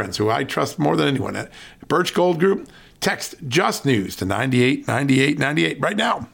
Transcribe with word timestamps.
friends 0.00 0.16
who 0.16 0.30
I 0.30 0.44
trust 0.44 0.78
more 0.78 0.96
than 0.96 1.08
anyone 1.08 1.36
at 1.36 1.52
Birch 1.86 2.14
Gold 2.14 2.40
Group. 2.40 2.70
Text 3.00 3.34
Just 3.46 3.84
News 3.84 4.16
to 4.16 4.24
989898 4.24 5.78
right 5.78 5.94
now. 5.94 6.26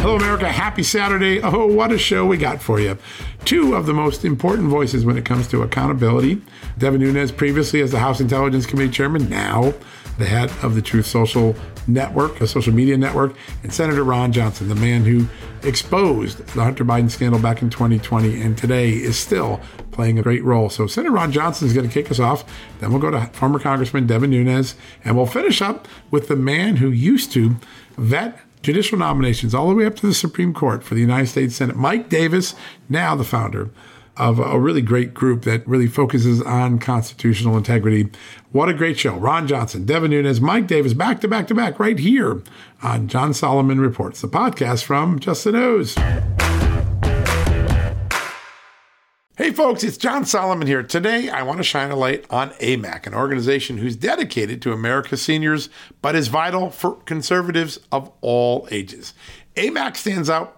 Hello, 0.00 0.16
America. 0.16 0.50
Happy 0.50 0.82
Saturday. 0.82 1.40
Oh, 1.40 1.66
what 1.66 1.92
a 1.92 1.98
show 1.98 2.26
we 2.26 2.36
got 2.36 2.60
for 2.60 2.80
you. 2.80 2.98
Two 3.44 3.76
of 3.76 3.86
the 3.86 3.94
most 3.94 4.24
important 4.24 4.68
voices 4.68 5.04
when 5.04 5.16
it 5.16 5.24
comes 5.24 5.46
to 5.48 5.62
accountability. 5.62 6.42
Devin 6.78 7.00
Nunes, 7.00 7.30
previously 7.30 7.80
as 7.80 7.92
the 7.92 8.00
House 8.00 8.20
Intelligence 8.20 8.66
Committee 8.66 8.90
chairman, 8.90 9.28
now 9.28 9.72
the 10.18 10.26
head 10.26 10.52
of 10.62 10.74
the 10.74 10.82
Truth 10.82 11.06
Social 11.06 11.54
Network, 11.86 12.40
a 12.40 12.46
social 12.46 12.74
media 12.74 12.98
network, 12.98 13.34
and 13.62 13.72
Senator 13.72 14.04
Ron 14.04 14.32
Johnson, 14.32 14.68
the 14.68 14.74
man 14.74 15.04
who 15.04 15.26
exposed 15.66 16.38
the 16.48 16.62
Hunter 16.62 16.84
Biden 16.84 17.10
scandal 17.10 17.40
back 17.40 17.62
in 17.62 17.70
2020 17.70 18.40
and 18.40 18.58
today 18.58 18.90
is 18.90 19.18
still 19.18 19.60
playing 19.92 20.18
a 20.18 20.22
great 20.22 20.44
role. 20.44 20.68
So 20.68 20.86
Senator 20.86 21.14
Ron 21.14 21.32
Johnson 21.32 21.66
is 21.66 21.72
going 21.72 21.88
to 21.88 21.92
kick 21.92 22.10
us 22.10 22.20
off. 22.20 22.44
Then 22.80 22.90
we'll 22.90 23.00
go 23.00 23.10
to 23.10 23.26
former 23.32 23.58
Congressman 23.58 24.06
Devin 24.06 24.30
Nunes, 24.30 24.74
and 25.04 25.16
we'll 25.16 25.26
finish 25.26 25.62
up 25.62 25.88
with 26.10 26.28
the 26.28 26.36
man 26.36 26.76
who 26.76 26.90
used 26.90 27.32
to 27.32 27.56
vet 27.96 28.40
judicial 28.60 28.98
nominations 28.98 29.54
all 29.54 29.68
the 29.68 29.74
way 29.74 29.86
up 29.86 29.96
to 29.96 30.06
the 30.06 30.14
Supreme 30.14 30.52
Court 30.52 30.82
for 30.82 30.94
the 30.94 31.00
United 31.00 31.28
States 31.28 31.56
Senate, 31.56 31.76
Mike 31.76 32.08
Davis, 32.08 32.54
now 32.88 33.14
the 33.14 33.24
founder 33.24 33.70
of 34.18 34.40
a 34.40 34.58
really 34.58 34.82
great 34.82 35.14
group 35.14 35.42
that 35.42 35.66
really 35.66 35.86
focuses 35.86 36.42
on 36.42 36.78
constitutional 36.78 37.56
integrity. 37.56 38.10
What 38.50 38.68
a 38.68 38.74
great 38.74 38.98
show. 38.98 39.14
Ron 39.16 39.46
Johnson, 39.46 39.84
Devin 39.84 40.10
Nunes, 40.10 40.40
Mike 40.40 40.66
Davis, 40.66 40.92
back 40.92 41.20
to 41.20 41.28
back 41.28 41.46
to 41.48 41.54
back, 41.54 41.78
right 41.78 41.98
here 41.98 42.42
on 42.82 43.08
John 43.08 43.32
Solomon 43.32 43.80
Reports, 43.80 44.20
the 44.20 44.28
podcast 44.28 44.82
from 44.84 45.18
Just 45.18 45.44
the 45.44 45.52
News. 45.52 45.94
Hey 49.36 49.52
folks, 49.52 49.84
it's 49.84 49.96
John 49.96 50.24
Solomon 50.24 50.66
here. 50.66 50.82
Today 50.82 51.28
I 51.28 51.44
want 51.44 51.58
to 51.58 51.62
shine 51.62 51.92
a 51.92 51.96
light 51.96 52.26
on 52.28 52.50
AMAC, 52.54 53.06
an 53.06 53.14
organization 53.14 53.78
who's 53.78 53.94
dedicated 53.94 54.60
to 54.62 54.72
America's 54.72 55.22
seniors, 55.22 55.68
but 56.02 56.16
is 56.16 56.26
vital 56.26 56.70
for 56.70 56.96
conservatives 57.02 57.78
of 57.92 58.10
all 58.20 58.66
ages. 58.72 59.14
AMAC 59.54 59.96
stands 59.96 60.28
out 60.28 60.57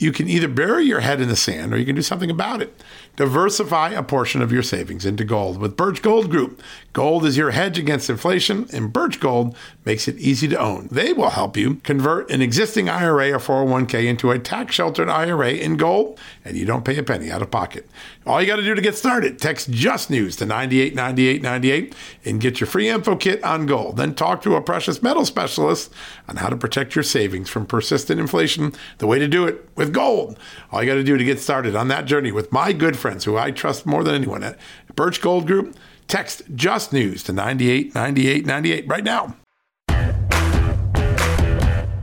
you 0.00 0.12
can 0.12 0.28
either 0.28 0.48
bury 0.48 0.84
your 0.84 1.00
head 1.00 1.20
in 1.20 1.28
the 1.28 1.36
sand 1.36 1.74
or 1.74 1.76
you 1.76 1.84
can 1.84 1.94
do 1.94 2.00
something 2.00 2.30
about 2.30 2.62
it. 2.62 2.82
Diversify 3.16 3.90
a 3.90 4.02
portion 4.02 4.40
of 4.40 4.50
your 4.50 4.62
savings 4.62 5.04
into 5.04 5.24
gold 5.24 5.58
with 5.58 5.76
Birch 5.76 6.00
Gold 6.00 6.30
Group. 6.30 6.62
Gold 6.94 7.26
is 7.26 7.36
your 7.36 7.50
hedge 7.50 7.78
against 7.78 8.08
inflation, 8.08 8.66
and 8.72 8.94
Birch 8.94 9.20
Gold 9.20 9.54
makes 9.84 10.08
it 10.08 10.16
easy 10.18 10.48
to 10.48 10.58
own. 10.58 10.88
They 10.90 11.12
will 11.12 11.30
help 11.30 11.54
you 11.54 11.74
convert 11.76 12.30
an 12.30 12.40
existing 12.40 12.88
IRA 12.88 13.32
or 13.32 13.38
401k 13.38 14.06
into 14.06 14.30
a 14.30 14.38
tax 14.38 14.74
sheltered 14.74 15.10
IRA 15.10 15.52
in 15.52 15.76
gold, 15.76 16.18
and 16.46 16.56
you 16.56 16.64
don't 16.64 16.84
pay 16.84 16.96
a 16.96 17.02
penny 17.02 17.30
out 17.30 17.42
of 17.42 17.50
pocket. 17.50 17.86
All 18.26 18.38
you 18.38 18.46
got 18.46 18.56
to 18.56 18.62
do 18.62 18.74
to 18.74 18.82
get 18.82 18.96
started, 18.96 19.38
text 19.38 19.70
Just 19.70 20.10
News 20.10 20.36
to 20.36 20.44
989898 20.44 21.94
and 22.26 22.38
get 22.38 22.60
your 22.60 22.66
free 22.66 22.90
info 22.90 23.16
kit 23.16 23.42
on 23.42 23.64
gold. 23.64 23.96
Then 23.96 24.14
talk 24.14 24.42
to 24.42 24.56
a 24.56 24.60
precious 24.60 25.02
metal 25.02 25.24
specialist 25.24 25.90
on 26.28 26.36
how 26.36 26.50
to 26.50 26.56
protect 26.56 26.94
your 26.94 27.02
savings 27.02 27.48
from 27.48 27.64
persistent 27.64 28.20
inflation. 28.20 28.74
The 28.98 29.06
way 29.06 29.18
to 29.18 29.26
do 29.26 29.46
it 29.46 29.66
with 29.74 29.94
gold. 29.94 30.38
All 30.70 30.82
you 30.82 30.90
got 30.90 30.96
to 30.96 31.02
do 31.02 31.16
to 31.16 31.24
get 31.24 31.40
started 31.40 31.74
on 31.74 31.88
that 31.88 32.04
journey 32.04 32.30
with 32.30 32.52
my 32.52 32.74
good 32.74 32.98
friends 32.98 33.24
who 33.24 33.38
I 33.38 33.52
trust 33.52 33.86
more 33.86 34.04
than 34.04 34.14
anyone 34.14 34.42
at 34.42 34.58
Birch 34.94 35.22
Gold 35.22 35.46
Group. 35.46 35.74
Text 36.06 36.42
Just 36.54 36.92
News 36.92 37.22
to 37.22 37.32
989898 37.32 38.86
right 38.86 39.04
now. 39.04 39.34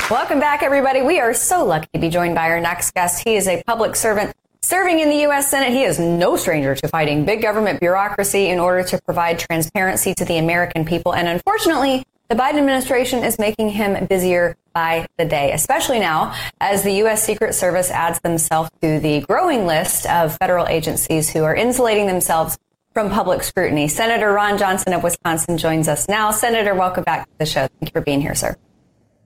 Welcome 0.09 0.39
back, 0.39 0.63
everybody. 0.63 1.03
We 1.03 1.19
are 1.19 1.33
so 1.33 1.63
lucky 1.63 1.89
to 1.93 1.99
be 1.99 2.09
joined 2.09 2.33
by 2.33 2.49
our 2.49 2.59
next 2.59 2.95
guest. 2.95 3.23
He 3.23 3.35
is 3.35 3.47
a 3.47 3.61
public 3.67 3.95
servant 3.95 4.33
serving 4.61 4.99
in 4.99 5.09
the 5.09 5.17
U.S. 5.21 5.49
Senate. 5.49 5.71
He 5.71 5.83
is 5.83 5.99
no 5.99 6.35
stranger 6.35 6.75
to 6.75 6.87
fighting 6.87 7.25
big 7.25 7.41
government 7.41 7.79
bureaucracy 7.79 8.47
in 8.47 8.59
order 8.59 8.83
to 8.83 9.01
provide 9.03 9.39
transparency 9.39 10.13
to 10.15 10.25
the 10.25 10.37
American 10.37 10.85
people. 10.85 11.13
And 11.13 11.27
unfortunately, 11.27 12.05
the 12.29 12.35
Biden 12.35 12.55
administration 12.55 13.23
is 13.23 13.39
making 13.39 13.69
him 13.69 14.05
busier 14.07 14.57
by 14.73 15.07
the 15.17 15.25
day, 15.25 15.53
especially 15.53 15.99
now 15.99 16.35
as 16.59 16.83
the 16.83 16.91
U.S. 16.93 17.23
Secret 17.23 17.53
Service 17.55 17.89
adds 17.89 18.19
themselves 18.19 18.69
to 18.81 18.99
the 18.99 19.21
growing 19.21 19.65
list 19.65 20.05
of 20.07 20.37
federal 20.37 20.67
agencies 20.67 21.29
who 21.29 21.43
are 21.43 21.55
insulating 21.55 22.05
themselves 22.05 22.57
from 22.93 23.09
public 23.09 23.43
scrutiny. 23.43 23.87
Senator 23.87 24.33
Ron 24.33 24.57
Johnson 24.57 24.91
of 24.93 25.03
Wisconsin 25.03 25.57
joins 25.57 25.87
us 25.87 26.09
now. 26.09 26.31
Senator, 26.31 26.75
welcome 26.75 27.03
back 27.03 27.25
to 27.25 27.33
the 27.37 27.45
show. 27.45 27.67
Thank 27.79 27.89
you 27.89 27.91
for 27.91 28.01
being 28.01 28.19
here, 28.21 28.35
sir. 28.35 28.55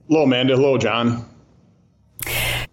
Hello, 0.07 0.24
Amanda. 0.24 0.56
Hello, 0.56 0.77
John. 0.77 1.25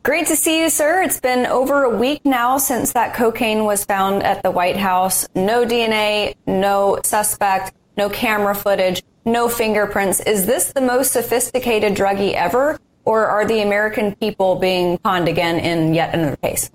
Great 0.08 0.28
to 0.28 0.36
see 0.36 0.62
you, 0.62 0.70
sir. 0.70 1.02
It's 1.02 1.20
been 1.20 1.44
over 1.44 1.82
a 1.82 1.94
week 1.94 2.24
now 2.24 2.56
since 2.56 2.94
that 2.94 3.14
cocaine 3.14 3.66
was 3.66 3.84
found 3.84 4.22
at 4.22 4.42
the 4.42 4.50
White 4.50 4.78
House. 4.78 5.28
No 5.34 5.66
DNA, 5.66 6.34
no 6.46 6.98
suspect, 7.04 7.74
no 7.98 8.08
camera 8.08 8.54
footage 8.54 9.02
no 9.26 9.46
fingerprints. 9.46 10.20
Is 10.20 10.46
this 10.46 10.72
the 10.72 10.80
most 10.80 11.12
sophisticated 11.12 11.94
druggie 11.94 12.32
ever? 12.32 12.78
or 13.04 13.26
are 13.26 13.46
the 13.46 13.60
American 13.60 14.14
people 14.16 14.56
being 14.56 14.98
conned 14.98 15.28
again 15.28 15.58
in 15.58 15.94
yet 15.94 16.14
another 16.14 16.36
case? 16.36 16.70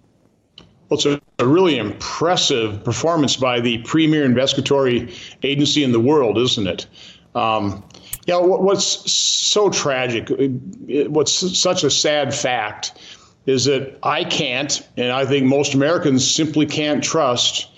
Well, 0.90 1.00
it's 1.00 1.06
a, 1.06 1.46
really 1.46 1.78
impressive 1.78 2.84
performance 2.84 3.36
by 3.36 3.60
the 3.60 3.78
premier 3.84 4.26
investigatory 4.26 5.14
agency 5.44 5.84
in 5.84 5.92
the 5.92 6.00
world, 6.00 6.40
isn't 6.40 6.66
it? 6.66 6.88
Um, 7.36 7.84
you 8.26 8.34
know, 8.34 8.42
what's 8.42 9.12
so 9.12 9.70
tragic, 9.70 10.32
what's 11.08 11.60
such 11.60 11.84
a 11.84 11.92
sad 11.92 12.34
fact, 12.34 12.94
is 13.46 13.66
that 13.66 13.98
I 14.04 14.24
can't, 14.24 14.88
and 14.98 15.12
I 15.12 15.26
think 15.26 15.46
most 15.46 15.74
Americans 15.74 16.30
simply 16.30 16.66
can't 16.66 17.04
trust 17.04 17.70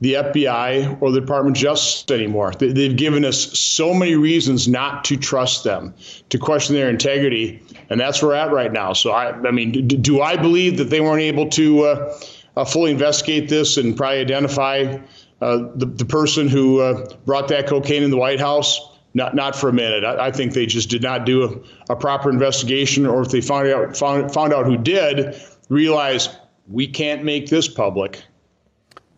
the 0.00 0.14
FBI 0.14 1.02
or 1.02 1.10
the 1.10 1.20
Department 1.20 1.56
of 1.56 1.60
Justice 1.60 2.04
anymore. 2.14 2.52
They've 2.52 2.96
given 2.96 3.24
us 3.24 3.58
so 3.58 3.92
many 3.92 4.14
reasons 4.14 4.68
not 4.68 5.04
to 5.06 5.16
trust 5.16 5.64
them, 5.64 5.94
to 6.28 6.38
question 6.38 6.76
their 6.76 6.88
integrity, 6.88 7.60
and 7.90 7.98
that's 7.98 8.22
where 8.22 8.30
we're 8.30 8.36
at 8.36 8.52
right 8.52 8.72
now. 8.72 8.92
So, 8.92 9.10
I, 9.10 9.30
I 9.30 9.50
mean, 9.50 9.88
do 9.88 10.20
I 10.20 10.36
believe 10.36 10.78
that 10.78 10.90
they 10.90 11.00
weren't 11.00 11.22
able 11.22 11.48
to 11.50 11.84
uh, 11.84 12.20
uh, 12.56 12.64
fully 12.64 12.92
investigate 12.92 13.48
this 13.48 13.76
and 13.76 13.96
probably 13.96 14.20
identify 14.20 14.98
uh, 15.40 15.68
the, 15.74 15.86
the 15.86 16.04
person 16.04 16.48
who 16.48 16.80
uh, 16.80 17.08
brought 17.26 17.48
that 17.48 17.66
cocaine 17.66 18.04
in 18.04 18.10
the 18.10 18.16
White 18.16 18.40
House? 18.40 18.87
Not, 19.14 19.34
not 19.34 19.56
for 19.56 19.68
a 19.68 19.72
minute. 19.72 20.04
I, 20.04 20.26
I 20.26 20.30
think 20.30 20.52
they 20.52 20.66
just 20.66 20.90
did 20.90 21.02
not 21.02 21.24
do 21.24 21.44
a, 21.44 21.92
a, 21.92 21.96
proper 21.96 22.30
investigation, 22.30 23.06
or 23.06 23.22
if 23.22 23.30
they 23.30 23.40
found 23.40 23.66
out 23.68 23.96
found, 23.96 24.32
found 24.32 24.52
out 24.52 24.66
who 24.66 24.76
did, 24.76 25.40
realize 25.70 26.28
we 26.68 26.86
can't 26.86 27.24
make 27.24 27.48
this 27.48 27.68
public. 27.68 28.22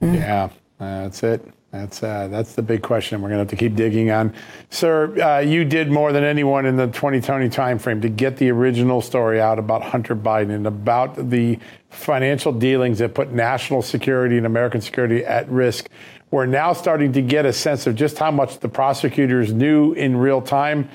Yeah, 0.00 0.48
that's 0.78 1.22
it. 1.22 1.44
That's 1.70 2.02
uh, 2.02 2.26
that's 2.28 2.54
the 2.54 2.62
big 2.62 2.82
question 2.82 3.22
we're 3.22 3.28
going 3.28 3.38
to 3.38 3.42
have 3.42 3.48
to 3.50 3.56
keep 3.56 3.76
digging 3.76 4.10
on. 4.10 4.34
Sir, 4.70 5.16
uh, 5.20 5.38
you 5.38 5.64
did 5.64 5.88
more 5.88 6.12
than 6.12 6.24
anyone 6.24 6.66
in 6.66 6.76
the 6.76 6.86
2020 6.88 7.48
timeframe 7.48 8.02
to 8.02 8.08
get 8.08 8.38
the 8.38 8.50
original 8.50 9.00
story 9.00 9.40
out 9.40 9.60
about 9.60 9.82
Hunter 9.82 10.16
Biden 10.16 10.50
and 10.50 10.66
about 10.66 11.30
the 11.30 11.60
financial 11.90 12.52
dealings 12.52 12.98
that 12.98 13.14
put 13.14 13.30
national 13.30 13.82
security 13.82 14.36
and 14.36 14.46
American 14.46 14.80
security 14.80 15.24
at 15.24 15.48
risk. 15.48 15.88
We're 16.30 16.46
now 16.46 16.74
starting 16.74 17.12
to 17.14 17.22
get 17.22 17.44
a 17.44 17.52
sense 17.52 17.88
of 17.88 17.96
just 17.96 18.16
how 18.16 18.30
much 18.30 18.60
the 18.60 18.68
prosecutors 18.68 19.52
knew 19.52 19.94
in 19.94 20.16
real 20.16 20.40
time. 20.40 20.88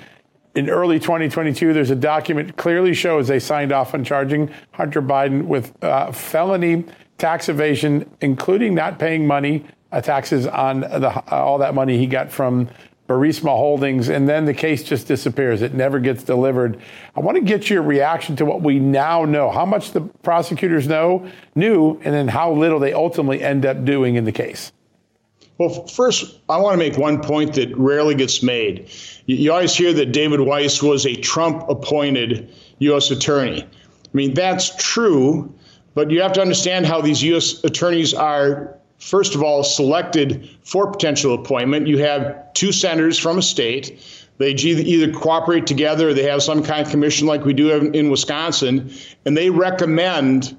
In 0.56 0.70
early 0.70 0.98
2022, 0.98 1.74
there's 1.74 1.90
a 1.90 1.96
document 1.96 2.56
clearly 2.56 2.94
shows 2.94 3.28
they 3.28 3.40
signed 3.40 3.74
off 3.74 3.94
on 3.94 4.06
charging 4.06 4.50
Hunter 4.72 5.02
Biden 5.02 5.44
with 5.44 5.74
uh, 5.84 6.14
felony 6.14 6.86
tax 7.18 7.50
evasion, 7.50 8.10
including 8.22 8.74
not 8.76 8.98
paying 8.98 9.28
money 9.28 9.66
uh, 9.92 10.00
taxes 10.00 10.48
on 10.48 10.82
the, 10.82 11.10
uh, 11.10 11.22
all 11.32 11.58
that 11.58 11.76
money 11.76 11.98
he 11.98 12.08
got 12.08 12.32
from 12.32 12.70
Burisma 13.10 13.50
Holdings, 13.50 14.08
and 14.08 14.30
then 14.30 14.46
the 14.46 14.54
case 14.54 14.84
just 14.84 15.06
disappears. 15.06 15.62
It 15.62 15.74
never 15.74 16.00
gets 16.00 16.24
delivered. 16.24 16.80
I 17.14 17.20
want 17.20 17.36
to 17.36 17.44
get 17.44 17.70
your 17.70 17.84
reaction 17.84 18.38
to 18.38 18.46
what 18.46 18.62
we 18.62 18.80
now 18.80 19.26
know, 19.26 19.52
how 19.52 19.66
much 19.66 19.92
the 19.92 20.02
prosecutors 20.02 20.88
know, 20.88 21.30
knew, 21.56 22.00
and 22.04 22.14
then 22.14 22.30
how 22.30 22.54
little 22.54 22.80
they 22.80 22.94
ultimately 22.94 23.44
end 23.44 23.66
up 23.66 23.84
doing 23.84 24.16
in 24.16 24.24
the 24.24 24.32
case. 24.32 24.72
Well, 25.58 25.88
first, 25.88 26.40
I 26.50 26.58
want 26.58 26.74
to 26.74 26.78
make 26.78 26.98
one 26.98 27.22
point 27.22 27.54
that 27.54 27.76
rarely 27.78 28.16
gets 28.16 28.44
made. 28.44 28.90
You 29.26 29.54
always 29.54 29.74
hear 29.74 29.94
that 29.94 30.12
David 30.12 30.42
Weiss 30.42 30.84
was 30.84 31.06
a 31.06 31.16
Trump 31.16 31.70
appointed 31.70 32.52
U.S. 32.80 33.10
attorney. 33.10 33.64
I 33.64 33.68
mean, 34.14 34.34
that's 34.34 34.76
true, 34.76 35.54
but 35.94 36.12
you 36.12 36.22
have 36.22 36.34
to 36.34 36.42
understand 36.42 36.86
how 36.86 37.00
these 37.02 37.24
U.S. 37.24 37.64
attorneys 37.64 38.14
are 38.14 38.76
first 38.98 39.36
of 39.36 39.44
all, 39.44 39.64
selected 39.64 40.50
for 40.64 40.92
potential 40.92 41.34
appointment. 41.34 41.88
You 41.88 42.00
have 42.00 42.54
two 42.54 42.72
senators 42.72 43.18
from 43.18 43.38
a 43.38 43.42
state. 43.42 44.02
They 44.38 44.52
either 44.52 45.14
cooperate 45.14 45.66
together 45.66 46.10
or 46.10 46.14
they 46.14 46.24
have 46.24 46.44
some 46.44 46.64
kind 46.64 46.86
of 46.86 46.92
commission 46.92 47.28
like 47.28 47.46
we 47.46 47.54
do 47.54 47.72
in 47.72 48.10
Wisconsin, 48.10 48.92
and 49.26 49.38
they 49.38 49.50
recommend 49.50 50.58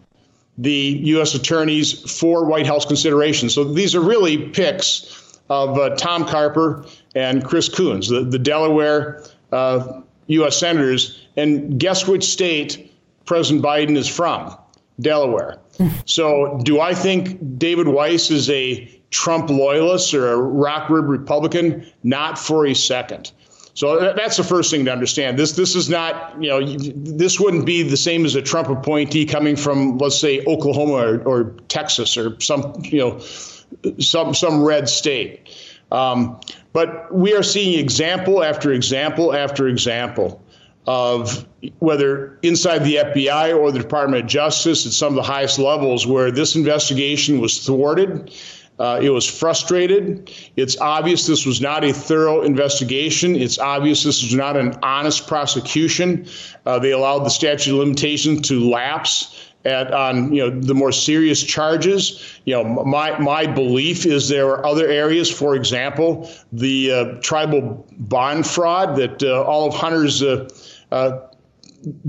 the 0.58 1.00
U.S. 1.04 1.34
attorneys 1.34 2.18
for 2.18 2.44
White 2.44 2.66
House 2.66 2.84
consideration. 2.84 3.50
So 3.50 3.64
these 3.64 3.94
are 3.94 4.00
really 4.00 4.48
picks 4.48 5.38
of 5.50 5.78
uh, 5.78 5.90
Tom 5.96 6.26
Carper 6.26 6.86
and 7.14 7.44
Chris 7.44 7.68
Coons, 7.68 8.08
the, 8.08 8.22
the 8.22 8.38
Delaware 8.38 9.22
uh, 9.52 10.00
U.S. 10.28 10.58
senators. 10.58 11.26
And 11.36 11.78
guess 11.78 12.06
which 12.06 12.24
state 12.24 12.92
President 13.26 13.64
Biden 13.64 13.96
is 13.96 14.08
from? 14.08 14.56
Delaware. 15.00 15.58
So, 16.06 16.58
do 16.62 16.80
I 16.80 16.94
think 16.94 17.58
David 17.58 17.88
Weiss 17.88 18.30
is 18.30 18.48
a 18.48 18.86
Trump 19.10 19.50
loyalist 19.50 20.14
or 20.14 20.32
a 20.32 20.36
rock 20.36 20.88
rib 20.88 21.06
Republican? 21.06 21.86
Not 22.02 22.38
for 22.38 22.66
a 22.66 22.74
second. 22.74 23.30
So 23.76 24.14
that's 24.14 24.38
the 24.38 24.42
first 24.42 24.70
thing 24.70 24.86
to 24.86 24.92
understand. 24.92 25.38
This 25.38 25.52
this 25.52 25.76
is 25.76 25.90
not 25.90 26.42
you 26.42 26.48
know 26.48 26.64
this 26.78 27.38
wouldn't 27.38 27.66
be 27.66 27.82
the 27.82 27.96
same 27.96 28.24
as 28.24 28.34
a 28.34 28.40
Trump 28.40 28.70
appointee 28.70 29.26
coming 29.26 29.54
from 29.54 29.98
let's 29.98 30.18
say 30.18 30.42
Oklahoma 30.46 30.94
or, 30.94 31.22
or 31.24 31.44
Texas 31.68 32.16
or 32.16 32.40
some 32.40 32.74
you 32.84 32.98
know 32.98 33.18
some 33.98 34.32
some 34.32 34.64
red 34.64 34.88
state. 34.88 35.50
Um, 35.92 36.40
but 36.72 37.14
we 37.14 37.34
are 37.34 37.42
seeing 37.42 37.78
example 37.78 38.42
after 38.42 38.72
example 38.72 39.34
after 39.34 39.68
example 39.68 40.42
of 40.86 41.46
whether 41.80 42.38
inside 42.42 42.78
the 42.78 42.96
FBI 42.96 43.54
or 43.54 43.72
the 43.72 43.78
Department 43.78 44.22
of 44.22 44.28
Justice 44.28 44.86
at 44.86 44.92
some 44.92 45.08
of 45.08 45.16
the 45.16 45.22
highest 45.22 45.58
levels 45.58 46.06
where 46.06 46.30
this 46.30 46.56
investigation 46.56 47.40
was 47.40 47.58
thwarted. 47.66 48.32
Uh, 48.78 49.00
it 49.02 49.10
was 49.10 49.26
frustrated. 49.26 50.30
It's 50.56 50.78
obvious 50.78 51.26
this 51.26 51.46
was 51.46 51.60
not 51.60 51.82
a 51.84 51.92
thorough 51.92 52.42
investigation. 52.42 53.34
It's 53.34 53.58
obvious 53.58 54.02
this 54.02 54.22
was 54.22 54.34
not 54.34 54.56
an 54.56 54.78
honest 54.82 55.26
prosecution. 55.26 56.26
Uh, 56.66 56.78
they 56.78 56.90
allowed 56.90 57.20
the 57.20 57.30
statute 57.30 57.72
of 57.72 57.78
limitations 57.78 58.48
to 58.48 58.68
lapse. 58.68 59.42
At, 59.64 59.92
on 59.92 60.32
you 60.32 60.42
know 60.42 60.60
the 60.60 60.74
more 60.74 60.92
serious 60.92 61.42
charges, 61.42 62.38
you 62.44 62.54
know 62.54 62.84
my 62.84 63.18
my 63.18 63.46
belief 63.46 64.06
is 64.06 64.28
there 64.28 64.46
are 64.50 64.64
other 64.64 64.86
areas. 64.86 65.28
For 65.28 65.56
example, 65.56 66.30
the 66.52 66.92
uh, 66.92 67.04
tribal 67.20 67.84
bond 67.98 68.46
fraud 68.46 68.94
that 68.94 69.24
uh, 69.24 69.42
all 69.42 69.66
of 69.66 69.74
Hunter's 69.74 70.22
uh, 70.22 70.48
uh, 70.92 71.18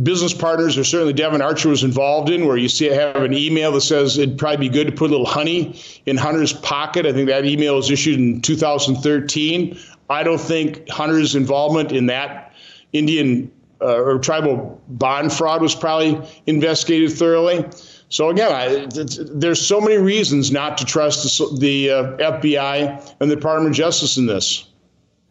business 0.02 0.34
partners, 0.34 0.78
or 0.78 0.84
certainly 0.84 1.14
Devon 1.14 1.42
Archer 1.42 1.70
was 1.70 1.84
involved 1.84 2.30
in, 2.30 2.48
where 2.48 2.58
you 2.58 2.70
see 2.70 2.92
I 2.92 2.96
have 2.96 3.18
an 3.18 3.34
email 3.34 3.72
that 3.74 3.82
says 3.82 4.18
it'd 4.18 4.38
probably 4.38 4.68
be 4.68 4.74
good 4.74 4.88
to 4.88 4.94
put 4.94 5.10
a 5.10 5.12
little 5.12 5.26
honey 5.26 5.80
in 6.06 6.18
Hunter's 6.18 6.54
pocket. 6.54 7.06
I 7.06 7.14
think 7.14 7.28
that 7.30 7.46
email 7.46 7.76
was 7.76 7.92
issued 7.92 8.20
in 8.20 8.42
2013. 8.42 9.78
I 10.10 10.24
don't 10.24 10.40
think 10.40 10.88
Hunter's 10.90 11.36
involvement 11.36 11.92
in 11.92 12.08
that 12.08 12.54
Indian 12.94 13.52
uh, 13.82 14.02
or 14.02 14.20
tribal 14.20 14.82
bond 14.88 15.32
fraud 15.34 15.62
was 15.62 15.76
probably 15.76 16.20
investigated 16.48 17.12
thoroughly. 17.12 17.66
So 18.10 18.30
again, 18.30 18.52
I, 18.52 18.88
there's 18.90 19.62
so 19.62 19.82
many 19.82 19.98
reasons 19.98 20.52
not 20.52 20.78
to 20.78 20.86
trust 20.86 21.38
the, 21.38 21.58
the 21.60 21.90
uh, 21.92 22.04
FBI 22.18 23.16
and 23.20 23.30
the 23.30 23.36
Department 23.36 23.70
of 23.70 23.76
Justice 23.76 24.18
in 24.18 24.26
this. 24.26 24.68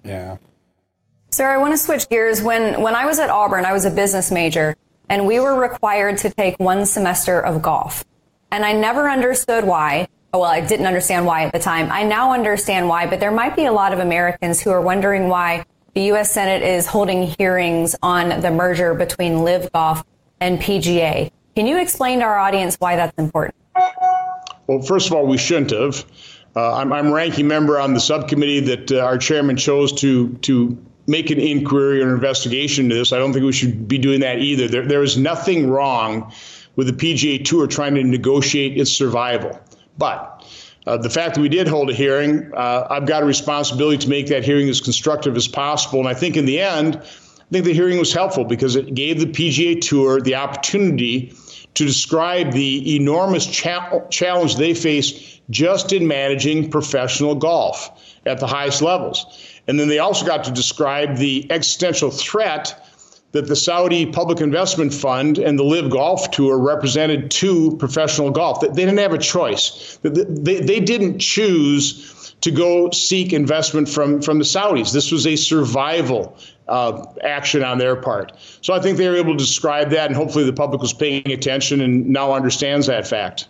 Yeah. 0.05 0.37
Sir, 1.37 1.51
I 1.51 1.59
want 1.59 1.75
to 1.75 1.77
switch 1.77 2.09
gears. 2.09 2.41
When 2.41 2.81
when 2.81 2.95
I 2.95 3.05
was 3.05 3.19
at 3.19 3.29
Auburn, 3.29 3.67
I 3.67 3.75
was 3.75 3.85
a 3.85 3.91
business 3.91 4.31
major, 4.31 4.75
and 5.11 5.27
we 5.27 5.39
were 5.39 5.55
required 5.55 6.17
to 6.21 6.31
take 6.31 6.59
one 6.59 6.87
semester 6.87 7.39
of 7.39 7.61
golf. 7.61 8.07
And 8.51 8.65
I 8.65 8.73
never 8.73 9.11
understood 9.11 9.65
why. 9.65 10.09
Well, 10.33 10.45
I 10.45 10.63
didn't 10.63 10.87
understand 10.87 11.27
why 11.27 11.45
at 11.45 11.53
the 11.53 11.59
time. 11.59 11.93
I 11.93 12.05
now 12.05 12.33
understand 12.33 12.89
why, 12.89 13.07
but 13.07 13.21
there 13.21 13.31
might 13.31 13.55
be 13.55 13.67
a 13.67 13.73
lot 13.73 13.93
of 13.93 13.99
Americans 13.99 14.63
who 14.63 14.71
are 14.71 14.81
wondering 14.81 15.29
why 15.29 15.67
the 15.93 16.05
U.S. 16.05 16.33
Senate 16.33 16.63
is 16.63 16.87
holding 16.87 17.25
hearings 17.25 17.95
on 18.03 18.41
the 18.41 18.51
merger 18.51 18.95
between 18.95 19.45
LIV 19.45 19.71
Golf 19.73 20.05
and 20.41 20.59
PGA. 20.59 21.31
Can 21.55 21.67
you 21.67 21.79
explain 21.79 22.21
to 22.21 22.25
our 22.25 22.39
audience 22.39 22.77
why 22.77 22.97
that's 22.97 23.19
important? 23.19 23.57
Well, 24.69 24.81
first 24.81 25.09
of 25.09 25.13
all, 25.13 25.27
we 25.27 25.37
shouldn't 25.37 25.73
have. 25.73 26.03
Uh, 26.57 26.77
I'm, 26.77 26.95
I'm, 26.95 27.13
ranking 27.13 27.47
member 27.47 27.79
on 27.79 27.93
the 27.93 28.01
subcommittee 28.01 28.61
that 28.61 28.91
uh, 28.91 29.01
our 29.01 29.19
chairman 29.19 29.59
chose 29.59 29.93
to 30.01 30.33
to 30.39 30.83
make 31.07 31.31
an 31.31 31.39
inquiry 31.39 32.03
or 32.03 32.09
an 32.09 32.15
investigation 32.15 32.87
into 32.87 32.97
this. 32.97 33.13
I 33.13 33.19
don't 33.19 33.33
think 33.33 33.45
we 33.45 33.53
should 33.53 33.87
be 33.87 33.99
doing 33.99 34.21
that 34.21 34.39
either. 34.39 34.69
There, 34.69 34.87
there 34.87 35.03
is 35.03 35.17
nothing 35.17 35.71
wrong 35.71 36.33
with 36.75 36.87
the 36.87 36.93
PGA 36.93 37.45
Tour 37.45 37.67
trying 37.67 37.95
to 37.95 38.05
negotiate 38.05 38.79
its 38.79 38.93
survival. 38.93 39.59
But 39.99 40.45
uh, 40.87 40.97
the 40.99 41.11
fact 41.11 41.35
that 41.35 41.41
we 41.41 41.49
did 41.49 41.69
hold 41.69 41.91
a 41.91 41.95
hearing, 41.95 42.53
uh, 42.55 42.87
I've 42.91 43.07
got 43.07 43.23
a 43.23 43.27
responsibility 43.27 43.99
to 43.99 44.09
make 44.09 44.27
that 44.29 44.45
hearing 44.45 44.69
as 44.69 44.81
constructive 44.81 45.37
as 45.37 45.49
possible. 45.49 46.01
And 46.01 46.09
I 46.09 46.15
think 46.15 46.37
in 46.37 46.45
the 46.45 46.61
end, 46.61 46.97
I 46.97 47.49
think 47.51 47.65
the 47.65 47.73
hearing 47.73 47.99
was 47.99 48.13
helpful 48.13 48.45
because 48.45 48.77
it 48.77 48.95
gave 48.95 49.21
the 49.21 49.27
PGA 49.27 49.81
Tour 49.81 50.21
the 50.21 50.35
opportunity 50.35 51.35
to 51.75 51.85
describe 51.85 52.53
the 52.53 52.97
enormous 52.97 53.47
cha- 53.47 54.01
challenge 54.09 54.57
they 54.57 54.75
face 54.75 55.41
just 55.51 55.93
in 55.93 56.07
managing 56.07 56.71
professional 56.71 57.35
golf 57.35 58.19
at 58.25 58.41
the 58.41 58.47
highest 58.47 58.83
levels. 58.83 59.27
And 59.69 59.79
then 59.81 59.89
they 59.89 59.99
also 59.99 60.25
got 60.25 60.45
to 60.45 60.51
describe 60.51 61.17
the 61.17 61.51
existential 61.51 62.11
threat 62.11 62.87
that 63.33 63.49
the 63.49 63.57
Saudi 63.57 64.07
Public 64.07 64.41
Investment 64.41 64.95
Fund 64.95 65.39
and 65.39 65.59
the 65.59 65.65
LIV 65.65 65.91
Golf 65.91 66.31
Tour 66.31 66.59
represented 66.59 67.31
to 67.33 67.77
professional 67.77 68.31
golf. 68.31 68.61
That 68.61 68.75
They 68.75 68.85
didn't 68.85 68.99
have 68.99 69.13
a 69.13 69.19
choice. 69.19 69.99
They, 70.03 70.61
they 70.61 70.81
didn't 70.81 71.19
choose 71.19 72.35
to 72.41 72.51
go 72.51 72.91
seek 72.91 73.33
investment 73.33 73.89
from, 73.89 74.23
from 74.23 74.39
the 74.39 74.45
Saudis. 74.45 74.93
This 74.93 75.11
was 75.11 75.27
a 75.27 75.37
survival 75.37 76.37
uh, 76.69 77.05
action 77.23 77.65
on 77.65 77.79
their 77.79 77.97
part. 77.97 78.33
So 78.61 78.73
I 78.73 78.81
think 78.81 78.99
they 78.99 79.09
were 79.09 79.17
able 79.17 79.33
to 79.33 79.39
describe 79.39 79.91
that, 79.91 80.07
and 80.07 80.17
hopefully 80.17 80.45
the 80.45 80.53
public 80.53 80.81
was 80.81 80.93
paying 80.93 81.31
attention 81.31 81.81
and 81.81 82.07
now 82.09 82.33
understands 82.33 82.87
that 82.87 83.07
fact. 83.07 83.49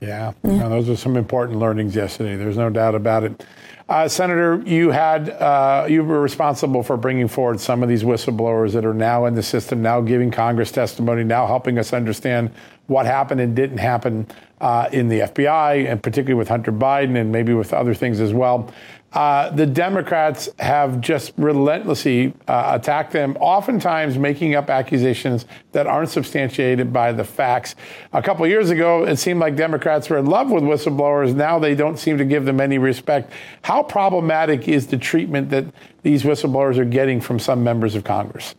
Yeah, 0.00 0.32
no, 0.44 0.68
those 0.68 0.88
are 0.90 0.96
some 0.96 1.16
important 1.16 1.58
learnings 1.58 1.96
yesterday. 1.96 2.36
There's 2.36 2.58
no 2.58 2.68
doubt 2.68 2.94
about 2.94 3.24
it. 3.24 3.44
Uh, 3.88 4.08
Senator, 4.08 4.60
you 4.66 4.90
had 4.90 5.30
uh, 5.30 5.86
you 5.88 6.02
were 6.02 6.20
responsible 6.20 6.82
for 6.82 6.96
bringing 6.96 7.28
forward 7.28 7.60
some 7.60 7.84
of 7.84 7.88
these 7.88 8.02
whistleblowers 8.02 8.72
that 8.72 8.84
are 8.84 8.94
now 8.94 9.26
in 9.26 9.36
the 9.36 9.42
system, 9.44 9.80
now 9.80 10.00
giving 10.00 10.28
Congress 10.28 10.72
testimony, 10.72 11.22
now 11.22 11.46
helping 11.46 11.78
us 11.78 11.92
understand 11.92 12.50
what 12.88 13.06
happened 13.06 13.40
and 13.40 13.54
didn't 13.54 13.78
happen 13.78 14.26
uh, 14.60 14.88
in 14.90 15.08
the 15.08 15.20
FBI, 15.20 15.88
and 15.88 16.02
particularly 16.02 16.34
with 16.34 16.48
Hunter 16.48 16.72
Biden, 16.72 17.16
and 17.16 17.30
maybe 17.30 17.54
with 17.54 17.72
other 17.72 17.94
things 17.94 18.18
as 18.18 18.34
well. 18.34 18.72
Uh, 19.12 19.50
the 19.50 19.64
Democrats 19.64 20.48
have 20.58 21.00
just 21.00 21.32
relentlessly 21.38 22.34
uh, 22.48 22.72
attacked 22.74 23.12
them, 23.12 23.36
oftentimes 23.40 24.18
making 24.18 24.54
up 24.54 24.68
accusations 24.68 25.46
that 25.72 25.86
aren't 25.86 26.10
substantiated 26.10 26.92
by 26.92 27.12
the 27.12 27.24
facts. 27.24 27.74
A 28.12 28.20
couple 28.20 28.46
years 28.46 28.68
ago, 28.68 29.04
it 29.04 29.16
seemed 29.16 29.40
like 29.40 29.56
Democrats 29.56 30.10
were 30.10 30.18
in 30.18 30.26
love 30.26 30.50
with 30.50 30.64
whistleblowers. 30.64 31.34
Now 31.34 31.58
they 31.58 31.74
don't 31.74 31.98
seem 31.98 32.18
to 32.18 32.24
give 32.24 32.44
them 32.44 32.60
any 32.60 32.78
respect. 32.78 33.32
How 33.62 33.82
problematic 33.82 34.68
is 34.68 34.88
the 34.88 34.98
treatment 34.98 35.50
that 35.50 35.64
these 36.02 36.22
whistleblowers 36.22 36.76
are 36.76 36.84
getting 36.84 37.20
from 37.20 37.38
some 37.38 37.64
members 37.64 37.94
of 37.94 38.04
Congress? 38.04 38.54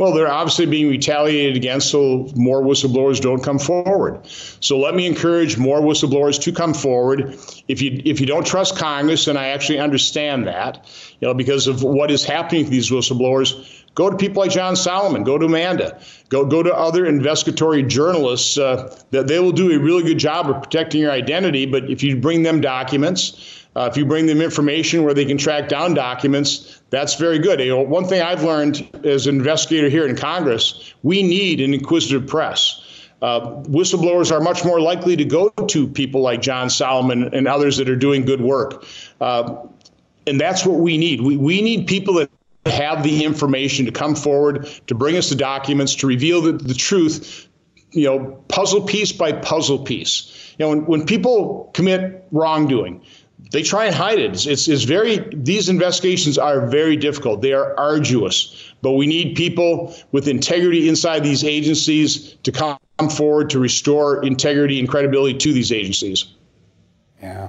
Well, 0.00 0.14
they're 0.14 0.32
obviously 0.32 0.64
being 0.64 0.88
retaliated 0.88 1.56
against, 1.56 1.90
so 1.90 2.26
more 2.34 2.62
whistleblowers 2.62 3.20
don't 3.20 3.44
come 3.44 3.58
forward. 3.58 4.26
So 4.26 4.78
let 4.78 4.94
me 4.94 5.06
encourage 5.06 5.58
more 5.58 5.82
whistleblowers 5.82 6.40
to 6.40 6.52
come 6.52 6.72
forward. 6.72 7.36
If 7.68 7.82
you 7.82 8.00
if 8.06 8.18
you 8.18 8.24
don't 8.24 8.46
trust 8.46 8.78
Congress, 8.78 9.26
and 9.26 9.38
I 9.38 9.48
actually 9.48 9.78
understand 9.78 10.46
that, 10.46 10.86
you 11.20 11.28
know, 11.28 11.34
because 11.34 11.66
of 11.66 11.82
what 11.82 12.10
is 12.10 12.24
happening 12.24 12.64
to 12.64 12.70
these 12.70 12.90
whistleblowers, 12.90 13.84
go 13.94 14.08
to 14.08 14.16
people 14.16 14.42
like 14.42 14.52
John 14.52 14.74
Solomon, 14.74 15.22
go 15.22 15.36
to 15.36 15.44
Amanda, 15.44 16.00
go 16.30 16.46
go 16.46 16.62
to 16.62 16.74
other 16.74 17.04
investigatory 17.04 17.82
journalists. 17.82 18.56
Uh, 18.56 18.98
that 19.10 19.28
they 19.28 19.38
will 19.38 19.52
do 19.52 19.70
a 19.70 19.78
really 19.78 20.02
good 20.02 20.18
job 20.18 20.48
of 20.48 20.62
protecting 20.62 21.02
your 21.02 21.10
identity. 21.10 21.66
But 21.66 21.90
if 21.90 22.02
you 22.02 22.16
bring 22.16 22.42
them 22.42 22.62
documents. 22.62 23.59
Uh, 23.76 23.88
if 23.90 23.96
you 23.96 24.04
bring 24.04 24.26
them 24.26 24.40
information 24.40 25.04
where 25.04 25.14
they 25.14 25.24
can 25.24 25.38
track 25.38 25.68
down 25.68 25.94
documents, 25.94 26.82
that's 26.90 27.14
very 27.14 27.38
good. 27.38 27.60
You 27.60 27.68
know, 27.68 27.82
one 27.82 28.04
thing 28.04 28.20
I've 28.20 28.42
learned 28.42 28.88
as 29.04 29.26
an 29.26 29.36
investigator 29.36 29.88
here 29.88 30.06
in 30.06 30.16
Congress, 30.16 30.92
we 31.02 31.22
need 31.22 31.60
an 31.60 31.72
inquisitive 31.72 32.26
press. 32.26 32.82
Uh, 33.22 33.62
whistleblowers 33.62 34.32
are 34.32 34.40
much 34.40 34.64
more 34.64 34.80
likely 34.80 35.14
to 35.14 35.24
go 35.24 35.50
to 35.50 35.86
people 35.86 36.22
like 36.22 36.40
John 36.40 36.70
Solomon 36.70 37.34
and 37.34 37.46
others 37.46 37.76
that 37.76 37.88
are 37.88 37.96
doing 37.96 38.24
good 38.24 38.40
work. 38.40 38.84
Uh, 39.20 39.66
and 40.26 40.40
that's 40.40 40.64
what 40.64 40.80
we 40.80 40.98
need. 40.98 41.20
We, 41.20 41.36
we 41.36 41.62
need 41.62 41.86
people 41.86 42.14
that 42.14 42.30
have 42.66 43.02
the 43.02 43.24
information 43.24 43.86
to 43.86 43.92
come 43.92 44.14
forward, 44.14 44.68
to 44.86 44.94
bring 44.94 45.16
us 45.16 45.28
the 45.28 45.34
documents, 45.36 45.94
to 45.96 46.06
reveal 46.06 46.40
the, 46.40 46.52
the 46.52 46.74
truth, 46.74 47.48
you 47.90 48.04
know, 48.04 48.42
puzzle 48.48 48.82
piece 48.82 49.12
by 49.12 49.32
puzzle 49.32 49.80
piece. 49.80 50.54
You 50.58 50.64
know, 50.64 50.68
when, 50.70 50.86
when 50.86 51.06
people 51.06 51.70
commit 51.74 52.24
wrongdoing, 52.32 53.02
they 53.50 53.62
try 53.62 53.86
and 53.86 53.94
hide 53.94 54.18
it. 54.18 54.46
It's, 54.46 54.68
it's, 54.68 54.84
very, 54.84 55.18
these 55.32 55.68
investigations 55.68 56.38
are 56.38 56.66
very 56.66 56.96
difficult. 56.96 57.42
They 57.42 57.52
are 57.52 57.78
arduous, 57.78 58.72
but 58.82 58.92
we 58.92 59.06
need 59.06 59.36
people 59.36 59.94
with 60.12 60.28
integrity 60.28 60.88
inside 60.88 61.24
these 61.24 61.44
agencies 61.44 62.34
to 62.42 62.52
come 62.52 62.78
forward 63.10 63.50
to 63.50 63.58
restore 63.58 64.24
integrity 64.24 64.78
and 64.78 64.88
credibility 64.88 65.36
to 65.38 65.52
these 65.52 65.72
agencies. 65.72 66.26
Yeah. 67.22 67.48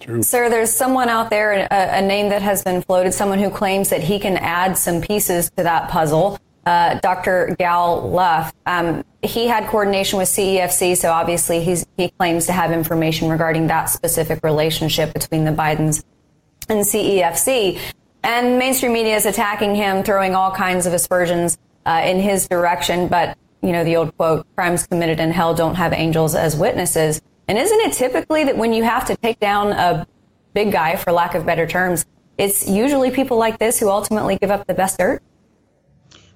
True. 0.00 0.22
Sir, 0.22 0.50
there's 0.50 0.72
someone 0.72 1.08
out 1.08 1.30
there, 1.30 1.68
a, 1.70 1.98
a 1.98 2.02
name 2.02 2.28
that 2.30 2.42
has 2.42 2.64
been 2.64 2.82
floated, 2.82 3.12
someone 3.12 3.38
who 3.38 3.50
claims 3.50 3.90
that 3.90 4.02
he 4.02 4.18
can 4.18 4.36
add 4.36 4.76
some 4.76 5.00
pieces 5.00 5.50
to 5.56 5.62
that 5.62 5.88
puzzle 5.90 6.38
uh, 6.66 6.98
Dr. 7.00 7.56
Gal 7.58 8.08
Luft. 8.10 8.54
Um, 8.66 9.04
he 9.22 9.46
had 9.46 9.66
coordination 9.68 10.18
with 10.18 10.28
CEFC, 10.28 10.96
so 10.96 11.10
obviously 11.10 11.62
he 11.96 12.08
claims 12.18 12.46
to 12.46 12.52
have 12.52 12.72
information 12.72 13.28
regarding 13.28 13.66
that 13.68 13.86
specific 13.86 14.42
relationship 14.42 15.12
between 15.12 15.44
the 15.44 15.50
Bidens 15.50 16.04
and 16.68 16.80
CEFC. 16.80 17.80
And 18.24 18.58
mainstream 18.58 18.92
media 18.92 19.16
is 19.16 19.26
attacking 19.26 19.74
him, 19.74 20.04
throwing 20.04 20.34
all 20.34 20.52
kinds 20.52 20.86
of 20.86 20.92
aspersions 20.92 21.58
uh, 21.84 22.02
in 22.04 22.20
his 22.20 22.46
direction. 22.46 23.08
But, 23.08 23.36
you 23.62 23.72
know, 23.72 23.82
the 23.82 23.96
old 23.96 24.16
quote, 24.16 24.46
crimes 24.54 24.86
committed 24.86 25.18
in 25.18 25.32
hell 25.32 25.54
don't 25.54 25.74
have 25.74 25.92
angels 25.92 26.34
as 26.34 26.56
witnesses. 26.56 27.20
And 27.48 27.58
isn't 27.58 27.80
it 27.80 27.92
typically 27.92 28.44
that 28.44 28.56
when 28.56 28.72
you 28.72 28.84
have 28.84 29.06
to 29.06 29.16
take 29.16 29.40
down 29.40 29.72
a 29.72 30.06
big 30.54 30.70
guy, 30.70 30.96
for 30.96 31.10
lack 31.10 31.34
of 31.34 31.44
better 31.44 31.66
terms, 31.66 32.06
it's 32.38 32.68
usually 32.68 33.10
people 33.10 33.36
like 33.36 33.58
this 33.58 33.80
who 33.80 33.90
ultimately 33.90 34.38
give 34.38 34.50
up 34.50 34.66
the 34.66 34.74
best 34.74 34.98
dirt? 34.98 35.22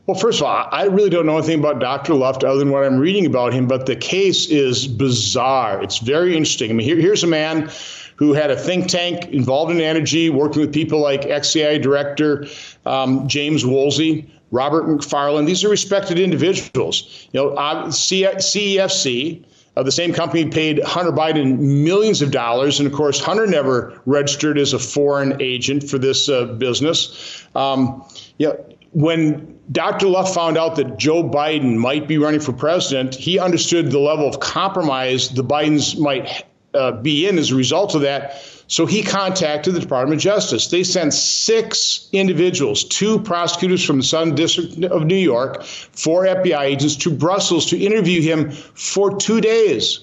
Well, 0.07 0.17
first 0.17 0.41
of 0.41 0.47
all, 0.47 0.69
I 0.71 0.85
really 0.85 1.11
don't 1.11 1.27
know 1.27 1.37
anything 1.37 1.59
about 1.59 1.81
Dr. 1.81 2.15
Luft 2.15 2.45
other 2.45 2.61
than 2.61 2.71
what 2.71 2.85
I'm 2.85 2.99
reading 2.99 3.27
about 3.27 3.53
him, 3.53 3.67
but 3.67 3.87
the 3.87 3.97
case 3.97 4.47
is 4.47 4.87
bizarre. 4.87 5.83
It's 5.83 5.99
very 5.99 6.37
interesting. 6.37 6.71
I 6.71 6.75
mean, 6.75 6.87
here, 6.87 6.97
here's 6.97 7.25
a 7.25 7.27
man 7.27 7.71
who 8.15 8.33
had 8.33 8.53
a 8.53 8.57
think 8.57 8.87
tank 8.87 9.27
involved 9.27 9.73
in 9.73 9.81
energy, 9.81 10.31
working 10.31 10.61
with 10.61 10.73
people 10.73 11.01
like 11.01 11.23
XCI 11.23 11.83
director 11.83 12.47
um, 12.87 13.27
James 13.27 13.67
Woolsey, 13.67 14.31
Robert 14.53 14.85
McFarlane. 14.85 15.45
These 15.45 15.65
are 15.65 15.69
respected 15.69 16.21
individuals. 16.21 17.29
You 17.33 17.41
know, 17.41 17.51
CEFC. 17.57 19.45
Uh, 19.77 19.83
the 19.83 19.93
same 19.93 20.15
company 20.15 20.49
paid 20.49 20.83
Hunter 20.85 21.13
Biden 21.13 21.59
millions 21.59 22.23
of 22.23 22.31
dollars, 22.31 22.81
and 22.81 22.87
of 22.87 22.95
course, 22.95 23.21
Hunter 23.21 23.47
never 23.47 24.01
registered 24.07 24.57
as 24.57 24.73
a 24.73 24.79
foreign 24.79 25.37
agent 25.43 25.83
for 25.83 25.99
this 25.99 26.31
uh, 26.31 26.47
business. 26.47 27.47
Um, 27.55 28.03
you 28.39 28.49
know, 28.49 28.65
when 28.93 29.56
Dr. 29.73 30.07
Luft 30.07 30.35
found 30.35 30.57
out 30.57 30.77
that 30.77 30.97
Joe 30.97 31.25
Biden 31.25 31.77
might 31.77 32.07
be 32.07 32.19
running 32.19 32.41
for 32.41 32.53
president, 32.53 33.15
he 33.15 33.39
understood 33.39 33.91
the 33.91 33.99
level 33.99 34.29
of 34.29 34.39
compromise 34.39 35.29
the 35.31 35.43
Bidens 35.43 35.99
might 35.99 36.45
uh, 36.75 36.93
be 36.93 37.27
in 37.27 37.39
as 37.39 37.51
a 37.51 37.57
result 37.57 37.95
of 37.95 38.03
that. 38.03 38.41
So 38.69 38.85
he 38.87 39.03
contacted 39.03 39.75
the 39.75 39.81
Department 39.81 40.19
of 40.19 40.23
Justice. 40.23 40.69
They 40.69 40.83
sent 40.83 41.15
six 41.15 42.09
individuals, 42.13 42.85
two 42.85 43.21
prosecutors 43.21 43.85
from 43.85 43.99
the 43.99 44.05
Southern 44.05 44.35
District 44.35 44.85
of 44.85 45.07
New 45.07 45.17
York, 45.17 45.63
four 45.65 46.25
FBI 46.25 46.63
agents 46.63 46.97
to 46.97 47.11
Brussels 47.11 47.67
to 47.67 47.79
interview 47.79 48.23
him 48.23 48.51
for 48.51 49.17
two 49.17 49.41
days. 49.41 50.01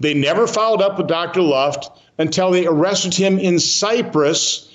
They 0.00 0.14
never 0.14 0.46
followed 0.46 0.82
up 0.82 0.98
with 0.98 1.06
Dr. 1.06 1.42
Luft 1.42 1.88
until 2.18 2.50
they 2.50 2.66
arrested 2.66 3.14
him 3.14 3.38
in 3.38 3.58
Cyprus, 3.60 4.70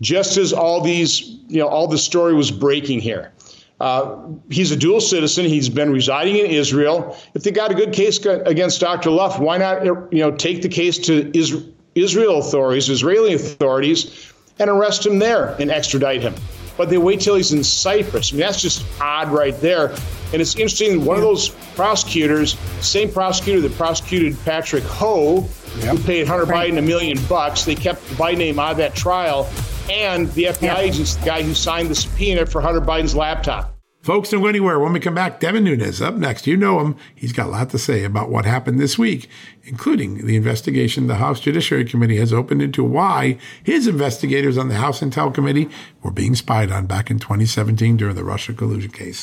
just 0.00 0.36
as 0.36 0.52
all 0.52 0.80
these, 0.80 1.22
you 1.48 1.58
know, 1.58 1.68
all 1.68 1.88
the 1.88 1.98
story 1.98 2.34
was 2.34 2.50
breaking 2.52 3.00
here. 3.00 3.32
Uh, 3.80 4.28
he's 4.50 4.70
a 4.70 4.76
dual 4.76 5.00
citizen. 5.00 5.46
He's 5.46 5.70
been 5.70 5.90
residing 5.90 6.36
in 6.36 6.46
Israel. 6.46 7.16
If 7.34 7.44
they 7.44 7.50
got 7.50 7.70
a 7.70 7.74
good 7.74 7.92
case 7.92 8.24
against 8.26 8.80
Dr. 8.80 9.10
Luft, 9.10 9.40
why 9.40 9.56
not 9.56 9.84
you 9.84 10.08
know 10.12 10.30
take 10.30 10.60
the 10.60 10.68
case 10.68 10.98
to 10.98 11.32
Israel 11.94 12.38
authorities, 12.38 12.90
Israeli 12.90 13.34
authorities, 13.34 14.32
and 14.58 14.68
arrest 14.68 15.06
him 15.06 15.18
there 15.18 15.56
and 15.58 15.70
extradite 15.70 16.20
him? 16.20 16.34
But 16.76 16.90
they 16.90 16.98
wait 16.98 17.20
till 17.20 17.36
he's 17.36 17.52
in 17.52 17.64
Cyprus. 17.64 18.32
I 18.32 18.36
mean, 18.36 18.40
that's 18.40 18.60
just 18.60 18.84
odd 19.00 19.30
right 19.30 19.58
there. 19.60 19.90
And 20.32 20.40
it's 20.40 20.54
interesting. 20.54 21.04
One 21.04 21.16
of 21.16 21.22
those 21.22 21.48
prosecutors, 21.74 22.58
same 22.80 23.10
prosecutor 23.10 23.60
that 23.62 23.76
prosecuted 23.76 24.36
Patrick 24.44 24.84
Ho, 24.84 25.48
yep. 25.78 25.96
who 25.96 26.02
paid 26.04 26.26
Hunter. 26.26 26.46
Biden 26.46 26.78
a 26.78 26.82
million 26.82 27.18
bucks, 27.28 27.64
they 27.64 27.74
kept 27.74 28.02
Biden 28.10 28.38
name 28.38 28.58
out 28.58 28.72
of 28.72 28.76
that 28.78 28.94
trial 28.94 29.50
and 29.90 30.32
the 30.32 30.44
FBI 30.44 30.78
agent's 30.78 31.16
the 31.16 31.26
guy 31.26 31.42
who 31.42 31.54
signed 31.54 31.90
the 31.90 31.94
subpoena 31.94 32.46
for 32.46 32.60
Hunter 32.60 32.80
Biden's 32.80 33.14
laptop. 33.14 33.76
Folks, 34.02 34.30
don't 34.30 34.40
go 34.40 34.46
anywhere. 34.46 34.80
When 34.80 34.94
we 34.94 35.00
come 35.00 35.14
back, 35.14 35.40
Devin 35.40 35.64
Nunes 35.64 36.00
up 36.00 36.14
next. 36.14 36.46
You 36.46 36.56
know 36.56 36.80
him. 36.80 36.96
He's 37.14 37.34
got 37.34 37.48
a 37.48 37.50
lot 37.50 37.68
to 37.70 37.78
say 37.78 38.02
about 38.02 38.30
what 38.30 38.46
happened 38.46 38.80
this 38.80 38.98
week, 38.98 39.28
including 39.64 40.26
the 40.26 40.36
investigation 40.36 41.06
the 41.06 41.16
House 41.16 41.38
Judiciary 41.38 41.84
Committee 41.84 42.16
has 42.16 42.32
opened 42.32 42.62
into 42.62 42.82
why 42.82 43.36
his 43.62 43.86
investigators 43.86 44.56
on 44.56 44.68
the 44.68 44.76
House 44.76 45.00
Intel 45.00 45.34
Committee 45.34 45.68
were 46.02 46.10
being 46.10 46.34
spied 46.34 46.70
on 46.70 46.86
back 46.86 47.10
in 47.10 47.18
2017 47.18 47.98
during 47.98 48.16
the 48.16 48.24
Russia 48.24 48.54
collusion 48.54 48.90
case. 48.90 49.22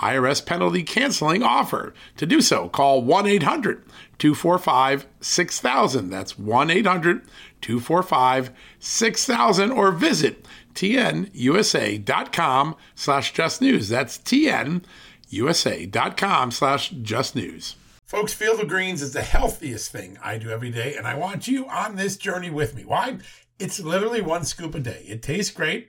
IRS 0.00 0.44
penalty 0.44 0.82
canceling 0.82 1.42
offer. 1.42 1.94
To 2.16 2.26
do 2.26 2.40
so, 2.40 2.68
call 2.68 3.02
1 3.02 3.26
800 3.26 3.84
245 4.18 5.06
6000. 5.20 6.10
That's 6.10 6.38
1 6.38 6.70
800 6.70 7.22
245 7.60 8.50
6000 8.78 9.70
or 9.70 9.92
visit 9.92 10.46
tnusa.com 10.74 12.76
slash 12.94 13.32
just 13.32 13.60
news. 13.60 13.88
That's 13.88 14.18
tnusa.com 14.18 14.80
slash 16.50 16.90
just 16.90 17.36
news. 17.36 17.76
Folks, 18.04 18.34
Field 18.34 18.60
of 18.60 18.68
Greens 18.68 19.02
is 19.02 19.12
the 19.12 19.22
healthiest 19.22 19.92
thing 19.92 20.18
I 20.20 20.38
do 20.38 20.50
every 20.50 20.70
day, 20.70 20.96
and 20.96 21.06
I 21.06 21.14
want 21.14 21.46
you 21.46 21.68
on 21.68 21.94
this 21.94 22.16
journey 22.16 22.50
with 22.50 22.74
me. 22.74 22.84
Why? 22.84 23.18
It's 23.60 23.78
literally 23.78 24.20
one 24.20 24.44
scoop 24.44 24.74
a 24.74 24.80
day. 24.80 25.04
It 25.06 25.22
tastes 25.22 25.52
great. 25.52 25.88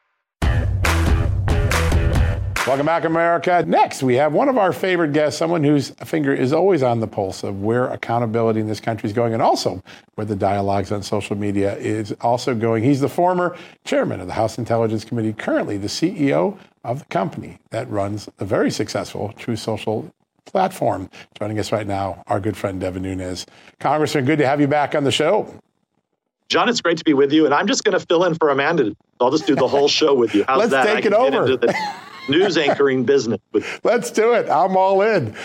Welcome 2.67 2.85
back, 2.85 3.05
America. 3.05 3.63
Next, 3.65 4.03
we 4.03 4.15
have 4.17 4.33
one 4.33 4.47
of 4.47 4.55
our 4.55 4.71
favorite 4.71 5.13
guests, 5.13 5.39
someone 5.39 5.63
whose 5.63 5.89
finger 6.05 6.31
is 6.31 6.53
always 6.53 6.83
on 6.83 6.99
the 6.99 7.07
pulse 7.07 7.43
of 7.43 7.63
where 7.63 7.87
accountability 7.87 8.59
in 8.59 8.67
this 8.67 8.79
country 8.79 9.09
is 9.09 9.13
going 9.13 9.33
and 9.33 9.41
also 9.41 9.81
where 10.13 10.25
the 10.25 10.35
dialogues 10.35 10.91
on 10.91 11.01
social 11.01 11.35
media 11.35 11.75
is 11.77 12.15
also 12.21 12.53
going. 12.53 12.83
He's 12.83 12.99
the 13.01 13.09
former 13.09 13.57
chairman 13.83 14.21
of 14.21 14.27
the 14.27 14.33
House 14.33 14.59
Intelligence 14.59 15.03
Committee, 15.03 15.33
currently 15.33 15.77
the 15.77 15.87
CEO 15.87 16.55
of 16.83 16.99
the 16.99 17.05
company 17.05 17.57
that 17.71 17.89
runs 17.89 18.29
the 18.37 18.45
very 18.45 18.69
successful 18.69 19.33
Truth 19.37 19.59
Social 19.59 20.13
platform. 20.45 21.09
Joining 21.39 21.57
us 21.57 21.71
right 21.71 21.87
now, 21.87 22.23
our 22.27 22.39
good 22.39 22.55
friend 22.55 22.79
Devin 22.79 23.01
Nunes. 23.01 23.47
Congressman, 23.79 24.25
good 24.25 24.37
to 24.37 24.45
have 24.45 24.61
you 24.61 24.67
back 24.67 24.93
on 24.93 25.03
the 25.03 25.11
show. 25.11 25.51
John, 26.47 26.69
it's 26.69 26.81
great 26.81 26.99
to 26.99 27.03
be 27.03 27.15
with 27.15 27.33
you, 27.33 27.45
and 27.45 27.55
I'm 27.55 27.65
just 27.65 27.83
going 27.83 27.97
to 27.97 28.05
fill 28.05 28.23
in 28.25 28.35
for 28.35 28.49
Amanda. 28.49 28.95
I'll 29.19 29.31
just 29.31 29.47
do 29.47 29.55
the 29.55 29.67
whole 29.67 29.87
show 29.87 30.13
with 30.13 30.35
you. 30.35 30.45
How's 30.47 30.59
Let's 30.59 30.71
that? 30.71 30.85
take 30.85 31.05
it 31.05 31.13
over 31.13 31.57
news 32.27 32.57
anchoring 32.57 33.03
business. 33.03 33.39
Let's 33.83 34.11
do 34.11 34.33
it. 34.33 34.49
I'm 34.49 34.77
all 34.77 35.01
in. 35.01 35.35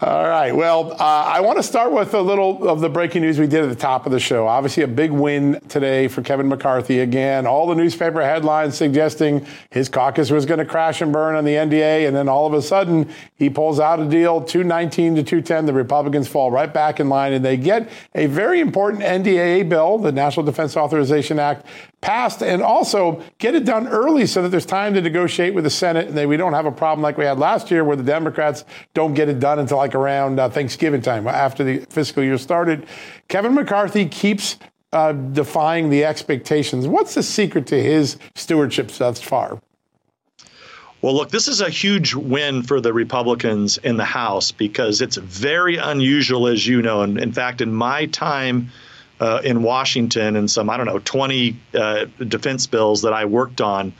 All 0.00 0.28
right. 0.28 0.54
Well, 0.54 0.92
uh, 0.92 0.96
I 1.04 1.40
want 1.40 1.58
to 1.58 1.62
start 1.62 1.92
with 1.92 2.14
a 2.14 2.20
little 2.20 2.68
of 2.68 2.80
the 2.80 2.88
breaking 2.88 3.22
news 3.22 3.38
we 3.38 3.46
did 3.46 3.64
at 3.64 3.68
the 3.68 3.76
top 3.76 4.06
of 4.06 4.12
the 4.12 4.20
show. 4.20 4.46
Obviously, 4.46 4.82
a 4.82 4.88
big 4.88 5.10
win 5.10 5.60
today 5.68 6.08
for 6.08 6.22
Kevin 6.22 6.48
McCarthy. 6.48 7.00
Again, 7.00 7.46
all 7.46 7.66
the 7.66 7.74
newspaper 7.74 8.22
headlines 8.22 8.76
suggesting 8.76 9.46
his 9.70 9.88
caucus 9.88 10.30
was 10.30 10.46
going 10.46 10.58
to 10.58 10.64
crash 10.64 11.00
and 11.00 11.12
burn 11.12 11.34
on 11.34 11.44
the 11.44 11.54
NDA, 11.54 12.06
and 12.06 12.14
then 12.14 12.28
all 12.28 12.46
of 12.46 12.52
a 12.52 12.62
sudden 12.62 13.10
he 13.36 13.50
pulls 13.50 13.80
out 13.80 13.98
a 14.00 14.08
deal, 14.08 14.40
219 14.40 15.16
to 15.16 15.22
210. 15.22 15.66
The 15.66 15.72
Republicans 15.72 16.28
fall 16.28 16.50
right 16.50 16.72
back 16.72 17.00
in 17.00 17.08
line, 17.08 17.32
and 17.32 17.44
they 17.44 17.56
get 17.56 17.90
a 18.14 18.26
very 18.26 18.60
important 18.60 19.02
NDAA 19.02 19.68
bill, 19.68 19.98
the 19.98 20.12
National 20.12 20.44
Defense 20.44 20.76
Authorization 20.76 21.38
Act, 21.38 21.66
passed 22.00 22.42
and 22.42 22.62
also 22.62 23.22
get 23.38 23.54
it 23.54 23.64
done 23.64 23.88
early 23.88 24.24
so 24.26 24.42
that 24.42 24.50
there's 24.50 24.66
time 24.66 24.94
to 24.94 25.00
negotiate 25.00 25.52
with 25.52 25.64
the 25.64 25.70
Senate 25.70 26.14
that 26.18 26.28
we 26.28 26.36
don't 26.36 26.52
have 26.52 26.66
a 26.66 26.72
problem 26.72 27.02
like 27.02 27.16
we 27.16 27.24
had 27.24 27.38
last 27.38 27.70
year 27.70 27.84
where 27.84 27.96
the 27.96 28.02
Democrats 28.02 28.64
don't 28.94 29.14
get 29.14 29.28
it 29.28 29.40
done 29.40 29.58
until 29.58 29.76
like 29.78 29.94
around 29.94 30.38
uh, 30.38 30.48
Thanksgiving 30.48 31.00
time 31.00 31.26
after 31.26 31.64
the 31.64 31.78
fiscal 31.90 32.22
year 32.22 32.38
started. 32.38 32.86
Kevin 33.28 33.54
McCarthy 33.54 34.06
keeps 34.06 34.56
uh, 34.92 35.12
defying 35.12 35.90
the 35.90 36.04
expectations. 36.04 36.86
What's 36.86 37.14
the 37.14 37.22
secret 37.22 37.66
to 37.68 37.82
his 37.82 38.18
stewardship 38.34 38.88
thus 38.88 39.20
far? 39.20 39.60
Well, 41.00 41.14
look, 41.14 41.30
this 41.30 41.46
is 41.46 41.60
a 41.60 41.70
huge 41.70 42.14
win 42.14 42.64
for 42.64 42.80
the 42.80 42.92
Republicans 42.92 43.78
in 43.78 43.96
the 43.96 44.04
House 44.04 44.50
because 44.50 45.00
it's 45.00 45.16
very 45.16 45.76
unusual, 45.76 46.48
as 46.48 46.66
you 46.66 46.82
know. 46.82 47.02
And 47.02 47.18
in 47.18 47.32
fact, 47.32 47.60
in 47.60 47.72
my 47.72 48.06
time, 48.06 48.70
uh, 49.20 49.40
in 49.44 49.62
Washington 49.62 50.36
and 50.36 50.50
some, 50.50 50.70
I 50.70 50.76
don't 50.76 50.86
know, 50.86 50.98
20 50.98 51.56
uh, 51.74 52.06
defense 52.18 52.66
bills 52.66 53.02
that 53.02 53.12
I 53.12 53.26
worked 53.26 53.60
on. 53.60 53.92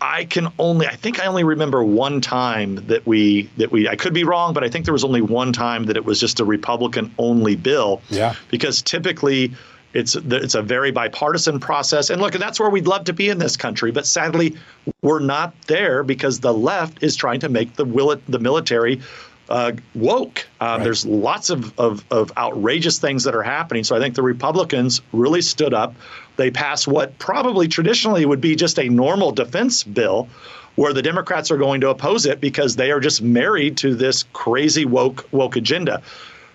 I 0.00 0.24
can 0.24 0.48
only, 0.58 0.86
I 0.86 0.94
think 0.94 1.20
I 1.20 1.26
only 1.26 1.44
remember 1.44 1.82
one 1.82 2.20
time 2.20 2.86
that 2.86 3.06
we, 3.06 3.48
that 3.56 3.72
we, 3.72 3.88
I 3.88 3.96
could 3.96 4.12
be 4.12 4.24
wrong, 4.24 4.52
but 4.52 4.62
I 4.62 4.68
think 4.68 4.84
there 4.84 4.92
was 4.92 5.04
only 5.04 5.22
one 5.22 5.52
time 5.52 5.84
that 5.84 5.96
it 5.96 6.04
was 6.04 6.20
just 6.20 6.40
a 6.40 6.44
Republican 6.44 7.14
only 7.18 7.56
bill. 7.56 8.02
Yeah. 8.10 8.34
Because 8.50 8.82
typically, 8.82 9.54
it's 9.94 10.14
it's 10.14 10.54
a 10.54 10.60
very 10.60 10.90
bipartisan 10.90 11.58
process, 11.58 12.10
and 12.10 12.20
look, 12.20 12.34
and 12.34 12.42
that's 12.42 12.60
where 12.60 12.68
we'd 12.68 12.86
love 12.86 13.04
to 13.04 13.14
be 13.14 13.30
in 13.30 13.38
this 13.38 13.56
country. 13.56 13.92
But 13.92 14.06
sadly, 14.06 14.56
we're 15.00 15.20
not 15.20 15.54
there 15.62 16.02
because 16.02 16.40
the 16.40 16.52
left 16.52 17.02
is 17.02 17.16
trying 17.16 17.40
to 17.40 17.48
make 17.48 17.76
the 17.76 17.86
will 17.86 18.20
the 18.28 18.38
military 18.38 19.00
uh, 19.48 19.72
woke. 19.94 20.46
Uh, 20.60 20.64
right. 20.64 20.84
There's 20.84 21.06
lots 21.06 21.50
of, 21.50 21.78
of, 21.78 22.04
of, 22.10 22.32
outrageous 22.36 22.98
things 22.98 23.24
that 23.24 23.34
are 23.34 23.42
happening. 23.42 23.84
So 23.84 23.96
I 23.96 24.00
think 24.00 24.14
the 24.14 24.22
Republicans 24.22 25.00
really 25.12 25.42
stood 25.42 25.72
up. 25.72 25.94
They 26.36 26.50
pass 26.50 26.86
what 26.86 27.18
probably 27.18 27.68
traditionally 27.68 28.26
would 28.26 28.40
be 28.40 28.56
just 28.56 28.78
a 28.78 28.88
normal 28.88 29.32
defense 29.32 29.82
bill, 29.82 30.28
where 30.76 30.92
the 30.92 31.02
Democrats 31.02 31.50
are 31.50 31.56
going 31.56 31.80
to 31.80 31.90
oppose 31.90 32.26
it 32.26 32.40
because 32.40 32.76
they 32.76 32.90
are 32.90 33.00
just 33.00 33.22
married 33.22 33.76
to 33.78 33.94
this 33.94 34.24
crazy 34.32 34.84
woke 34.84 35.26
woke 35.32 35.56
agenda. 35.56 36.02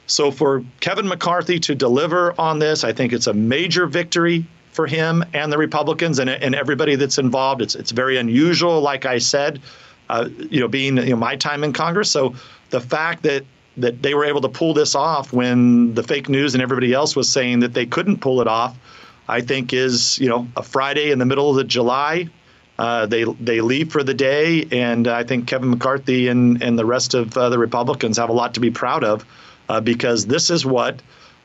So 0.08 0.30
for 0.30 0.64
Kevin 0.80 1.08
McCarthy 1.08 1.60
to 1.62 1.76
deliver 1.76 2.40
on 2.40 2.60
this, 2.60 2.84
I 2.84 2.94
think 2.94 3.14
it's 3.14 3.28
a 3.28 3.34
major 3.34 3.88
victory 3.88 4.46
for 4.72 4.88
him 4.88 5.24
and 5.34 5.52
the 5.52 5.58
Republicans 5.58 6.20
and, 6.20 6.30
and 6.30 6.56
everybody 6.56 6.96
that's 6.96 7.18
involved. 7.18 7.62
It's 7.62 7.76
it's 7.76 7.92
very 7.92 8.18
unusual, 8.18 8.82
like 8.82 9.06
I 9.06 9.18
said, 9.18 9.62
uh, 10.10 10.30
you 10.50 10.60
know, 10.60 10.68
being 10.68 10.98
you 10.98 11.12
know 11.12 11.16
my 11.16 11.36
time 11.36 11.64
in 11.64 11.74
Congress. 11.74 12.12
So 12.12 12.36
the 12.70 12.82
fact 12.82 13.24
that 13.24 13.46
that 13.78 14.02
they 14.02 14.14
were 14.14 14.26
able 14.26 14.42
to 14.42 14.50
pull 14.50 14.74
this 14.74 14.96
off 14.96 15.32
when 15.32 15.94
the 15.94 16.04
fake 16.04 16.28
news 16.28 16.54
and 16.54 16.62
everybody 16.62 16.94
else 16.94 17.16
was 17.16 17.30
saying 17.30 17.62
that 17.62 17.74
they 17.74 17.86
couldn't 17.86 18.18
pull 18.18 18.42
it 18.42 18.48
off. 18.48 18.78
I 19.32 19.40
think 19.40 19.72
is 19.72 20.20
you 20.20 20.28
know 20.28 20.46
a 20.58 20.62
Friday 20.62 21.10
in 21.10 21.18
the 21.18 21.26
middle 21.26 21.50
of 21.50 21.56
the 21.56 21.64
July. 21.64 22.28
Uh, 22.78 23.06
they 23.06 23.24
they 23.24 23.62
leave 23.62 23.92
for 23.92 24.04
the 24.04 24.14
day, 24.14 24.68
and 24.72 25.08
I 25.08 25.24
think 25.24 25.48
Kevin 25.48 25.70
McCarthy 25.70 26.28
and 26.28 26.62
and 26.62 26.78
the 26.78 26.86
rest 26.86 27.14
of 27.14 27.36
uh, 27.38 27.50
the 27.50 27.58
Republicans 27.58 28.18
have 28.18 28.30
a 28.30 28.34
lot 28.34 28.54
to 28.56 28.60
be 28.60 28.72
proud 28.72 29.06
of, 29.06 29.26
uh, 29.70 29.80
because 29.80 30.26
this 30.26 30.50
is 30.50 30.66
what 30.66 31.02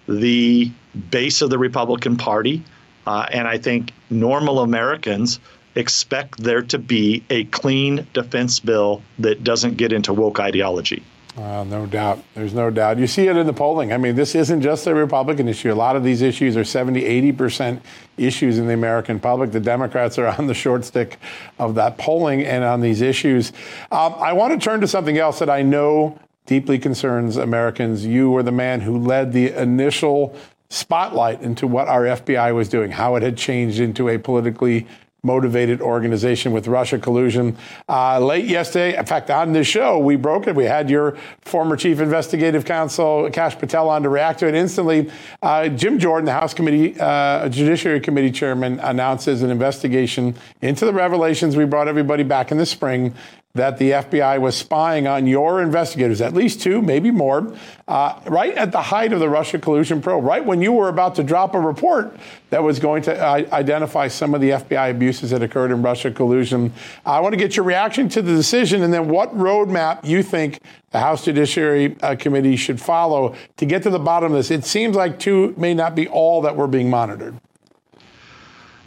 the 0.09 0.71
base 1.11 1.43
of 1.43 1.51
the 1.51 1.59
Republican 1.59 2.17
Party, 2.17 2.65
uh, 3.07 3.27
and 3.31 3.47
I 3.47 3.59
think 3.59 3.93
normal 4.11 4.61
Americans 4.61 5.39
expect 5.77 6.39
there 6.39 6.63
to 6.63 6.79
be 6.79 7.23
a 7.31 7.45
clean 7.45 8.07
defense 8.15 8.59
bill 8.59 9.03
that 9.21 9.45
doesn't 9.45 9.77
get 9.77 9.93
into 9.93 10.13
woke 10.13 10.41
ideology. 10.41 11.05
Uh, 11.37 11.65
no 11.65 11.85
doubt. 11.85 12.23
There's 12.35 12.55
no 12.55 12.71
doubt. 12.71 12.99
You 12.99 13.07
see 13.07 13.29
it 13.29 13.37
in 13.37 13.47
the 13.47 13.53
polling. 13.53 13.93
I 13.93 13.99
mean, 13.99 14.17
this 14.17 14.35
isn't 14.35 14.63
just 14.63 14.87
a 14.87 14.95
Republican 14.95 15.49
issue. 15.49 15.71
A 15.71 15.75
lot 15.75 15.95
of 15.95 16.03
these 16.03 16.23
issues 16.23 16.57
are 16.57 16.65
70, 16.65 17.03
80% 17.33 17.81
issues 18.17 18.59
in 18.59 18.67
the 18.67 18.73
American 18.73 19.21
public. 19.21 19.53
The 19.53 19.61
Democrats 19.61 20.19
are 20.19 20.27
on 20.39 20.47
the 20.47 20.55
short 20.55 20.87
stick 20.87 21.19
of 21.59 21.75
that 21.75 21.99
polling 21.99 22.43
and 22.43 22.65
on 22.65 22.81
these 22.81 23.03
issues. 23.03 23.53
Um, 23.93 24.15
I 24.15 24.33
want 24.33 24.59
to 24.59 24.65
turn 24.65 24.81
to 24.81 24.89
something 24.89 25.19
else 25.19 25.39
that 25.41 25.51
I 25.51 25.61
know 25.61 26.19
deeply 26.47 26.79
concerns 26.79 27.37
Americans. 27.37 28.07
You 28.07 28.31
were 28.31 28.43
the 28.43 28.53
man 28.53 28.81
who 28.81 28.99
led 28.99 29.33
the 29.33 29.53
initial 29.61 30.35
spotlight 30.71 31.43
into 31.43 31.67
what 31.67 31.87
our 31.89 32.03
FBI 32.03 32.55
was 32.55 32.69
doing, 32.69 32.93
how 32.93 33.17
it 33.17 33.23
had 33.23 33.37
changed 33.37 33.79
into 33.79 34.09
a 34.09 34.19
politically 34.19 34.87
motivated 35.27 35.83
organization 35.83 36.53
with 36.53 36.69
Russia 36.69 36.99
collusion. 36.99 37.57
Uh, 37.89 38.19
late 38.21 38.47
yesterday, 38.47 38.97
in 38.97 39.05
fact, 39.05 39.29
on 39.31 39.53
this 39.53 39.67
show, 39.67 39.99
we 39.99 40.17
broke 40.17 40.47
it. 40.47 40.55
We 40.55 40.65
had 40.65 40.89
your 40.89 41.19
former 41.43 41.77
chief 41.77 42.01
investigative 42.01 42.65
counsel, 42.65 43.29
Kash 43.31 43.59
Patel, 43.59 43.91
on 43.91 44.05
to 44.05 44.09
react 44.09 44.39
to 44.39 44.49
it 44.49 44.55
instantly. 44.55 45.11
Uh, 45.43 45.69
Jim 45.69 45.99
Jordan, 45.99 46.25
the 46.25 46.33
House 46.33 46.55
Committee, 46.55 46.99
uh, 47.01 47.49
Judiciary 47.49 48.01
Committee 48.01 48.31
chairman, 48.31 48.79
announces 48.81 49.43
an 49.43 49.51
investigation 49.51 50.35
into 50.63 50.87
the 50.87 50.93
revelations 50.93 51.57
we 51.57 51.65
brought 51.65 51.89
everybody 51.89 52.23
back 52.23 52.53
in 52.53 52.59
the 52.59 52.67
spring 52.67 53.13
that 53.57 53.79
the 53.79 53.91
FBI 53.91 54.41
was 54.41 54.57
spying 54.57 55.07
on 55.07 55.27
your 55.27 55.61
investigators, 55.61 56.21
at 56.21 56.35
least 56.35 56.61
two, 56.61 56.81
maybe 56.81 57.11
more, 57.11 57.55
uh, 57.89 58.19
right 58.27 58.55
at 58.55 58.73
the 58.73 58.83
height 58.83 59.13
of 59.13 59.21
the 59.21 59.29
Russia 59.29 59.59
collusion 59.59 60.01
probe, 60.01 60.25
right 60.25 60.45
when 60.45 60.63
you 60.63 60.73
were 60.73 60.89
about 60.89 61.15
to 61.17 61.23
drop 61.23 61.55
a 61.55 61.61
report 61.61 62.17
that 62.51 62.63
was 62.63 62.79
going 62.79 63.03
to 63.03 63.17
uh, 63.17 63.45
identify 63.53 64.09
some 64.09 64.35
of 64.35 64.41
the 64.41 64.51
FBI 64.51 64.91
abuses 64.91 65.31
that 65.31 65.43
occurred 65.43 65.71
in 65.71 65.83
Russia 65.83 66.11
collusion. 66.11 66.73
I 67.05 67.21
want 67.21 67.33
to 67.33 67.39
get 67.39 67.57
your 67.57 67.65
reaction 67.65 68.09
to 68.11 68.23
the 68.23 68.35
decision 68.35 68.83
and 68.83 68.93
then 68.93 69.09
what 69.09 69.37
roadmap 69.37 70.05
you 70.05 70.23
think 70.23 70.61
the 70.91 71.01
House 71.01 71.25
Judiciary 71.25 71.97
uh, 72.03 72.17
Committee 72.17 72.57
should 72.57 72.81
follow 72.81 73.35
to 73.57 73.67
get 73.67 73.83
to 73.83 73.91
the 73.91 73.99
bottom 73.99 74.33
of 74.33 74.39
this. 74.39 74.51
It 74.51 74.65
seems 74.65 74.97
like 74.97 75.19
two 75.19 75.55
may 75.57 75.75
not 75.75 75.95
be 75.95 76.09
all 76.09 76.43
that 76.43 76.57
we're 76.57 76.67
being 76.67 76.89
monitored. 76.89 77.39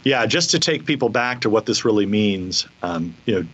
Yeah, 0.02 0.24
just 0.26 0.50
to 0.52 0.58
take 0.58 0.86
people 0.86 1.10
back 1.10 1.42
to 1.42 1.50
what 1.50 1.66
this 1.66 1.84
really 1.84 2.06
means, 2.06 2.66
um, 2.82 3.14
you 3.26 3.34
know, 3.34 3.48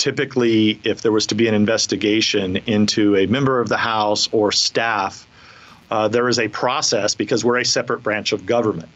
typically, 0.00 0.80
if 0.82 1.02
there 1.02 1.12
was 1.12 1.26
to 1.26 1.34
be 1.34 1.46
an 1.46 1.54
investigation 1.54 2.56
into 2.66 3.16
a 3.16 3.26
member 3.26 3.60
of 3.60 3.68
the 3.68 3.76
House 3.76 4.30
or 4.32 4.50
staff, 4.50 5.28
uh, 5.90 6.08
there 6.08 6.26
is 6.28 6.38
a 6.38 6.48
process 6.48 7.14
because 7.14 7.44
we're 7.44 7.58
a 7.58 7.64
separate 7.64 8.02
branch 8.02 8.32
of 8.32 8.46
government. 8.46 8.88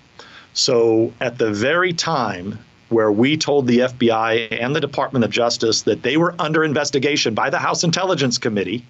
So 0.54 1.12
at 1.20 1.36
the 1.36 1.52
very 1.52 1.92
time 1.92 2.58
where 2.88 3.12
we 3.12 3.36
told 3.36 3.66
the 3.66 3.80
FBI 3.80 4.62
and 4.62 4.74
the 4.74 4.80
Department 4.80 5.26
of 5.26 5.30
Justice 5.30 5.82
that 5.82 6.02
they 6.02 6.16
were 6.16 6.34
under 6.38 6.64
investigation 6.64 7.34
by 7.34 7.50
the 7.50 7.58
House 7.58 7.84
Intelligence 7.84 8.38
Committee, 8.38 8.86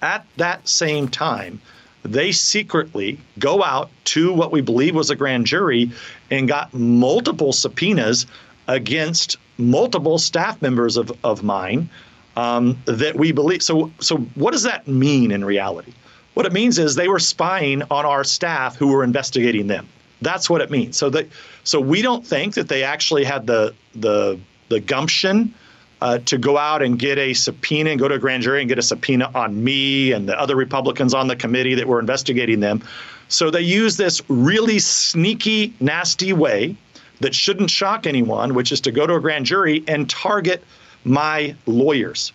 at 0.00 0.24
that 0.38 0.66
same 0.66 1.08
time, 1.08 1.60
they 2.04 2.32
secretly 2.32 3.18
go 3.38 3.62
out 3.62 3.90
to 4.04 4.32
what 4.32 4.50
we 4.50 4.62
believe 4.62 4.94
was 4.94 5.10
a 5.10 5.16
grand 5.16 5.46
jury 5.46 5.90
and 6.30 6.48
got 6.48 6.72
multiple 6.72 7.52
subpoenas 7.52 8.26
against 8.68 9.36
multiple 9.58 10.18
staff 10.18 10.60
members 10.62 10.96
of, 10.96 11.12
of 11.22 11.42
mine 11.42 11.88
um, 12.36 12.80
that 12.86 13.16
we 13.16 13.32
believe. 13.32 13.62
So, 13.62 13.90
so 14.00 14.16
what 14.34 14.52
does 14.52 14.62
that 14.64 14.88
mean 14.88 15.30
in 15.30 15.44
reality? 15.44 15.92
What 16.34 16.46
it 16.46 16.52
means 16.52 16.78
is 16.78 16.96
they 16.96 17.08
were 17.08 17.20
spying 17.20 17.82
on 17.90 18.04
our 18.04 18.24
staff 18.24 18.76
who 18.76 18.88
were 18.88 19.04
investigating 19.04 19.68
them. 19.68 19.88
That's 20.20 20.50
what 20.50 20.60
it 20.60 20.70
means. 20.70 20.96
So 20.96 21.10
that 21.10 21.28
so 21.64 21.80
we 21.80 22.02
don't 22.02 22.26
think 22.26 22.54
that 22.54 22.68
they 22.68 22.82
actually 22.82 23.24
had 23.24 23.46
the 23.46 23.74
the 23.94 24.40
the 24.68 24.80
gumption 24.80 25.54
uh, 26.00 26.18
to 26.18 26.38
go 26.38 26.58
out 26.58 26.82
and 26.82 26.98
get 26.98 27.18
a 27.18 27.34
subpoena 27.34 27.90
and 27.90 28.00
go 28.00 28.08
to 28.08 28.14
a 28.14 28.18
grand 28.18 28.42
jury 28.42 28.60
and 28.60 28.68
get 28.68 28.78
a 28.78 28.82
subpoena 28.82 29.30
on 29.34 29.62
me 29.62 30.12
and 30.12 30.28
the 30.28 30.38
other 30.38 30.56
Republicans 30.56 31.14
on 31.14 31.28
the 31.28 31.36
committee 31.36 31.74
that 31.74 31.86
were 31.86 32.00
investigating 32.00 32.60
them. 32.60 32.82
So 33.28 33.50
they 33.50 33.60
use 33.60 33.96
this 33.96 34.20
really 34.28 34.78
sneaky, 34.78 35.72
nasty 35.80 36.32
way 36.32 36.76
that 37.24 37.34
shouldn't 37.34 37.70
shock 37.70 38.06
anyone, 38.06 38.52
which 38.52 38.70
is 38.70 38.82
to 38.82 38.92
go 38.92 39.06
to 39.06 39.14
a 39.14 39.20
grand 39.20 39.46
jury 39.46 39.82
and 39.88 40.10
target 40.10 40.62
my 41.04 41.56
lawyers. 41.64 42.34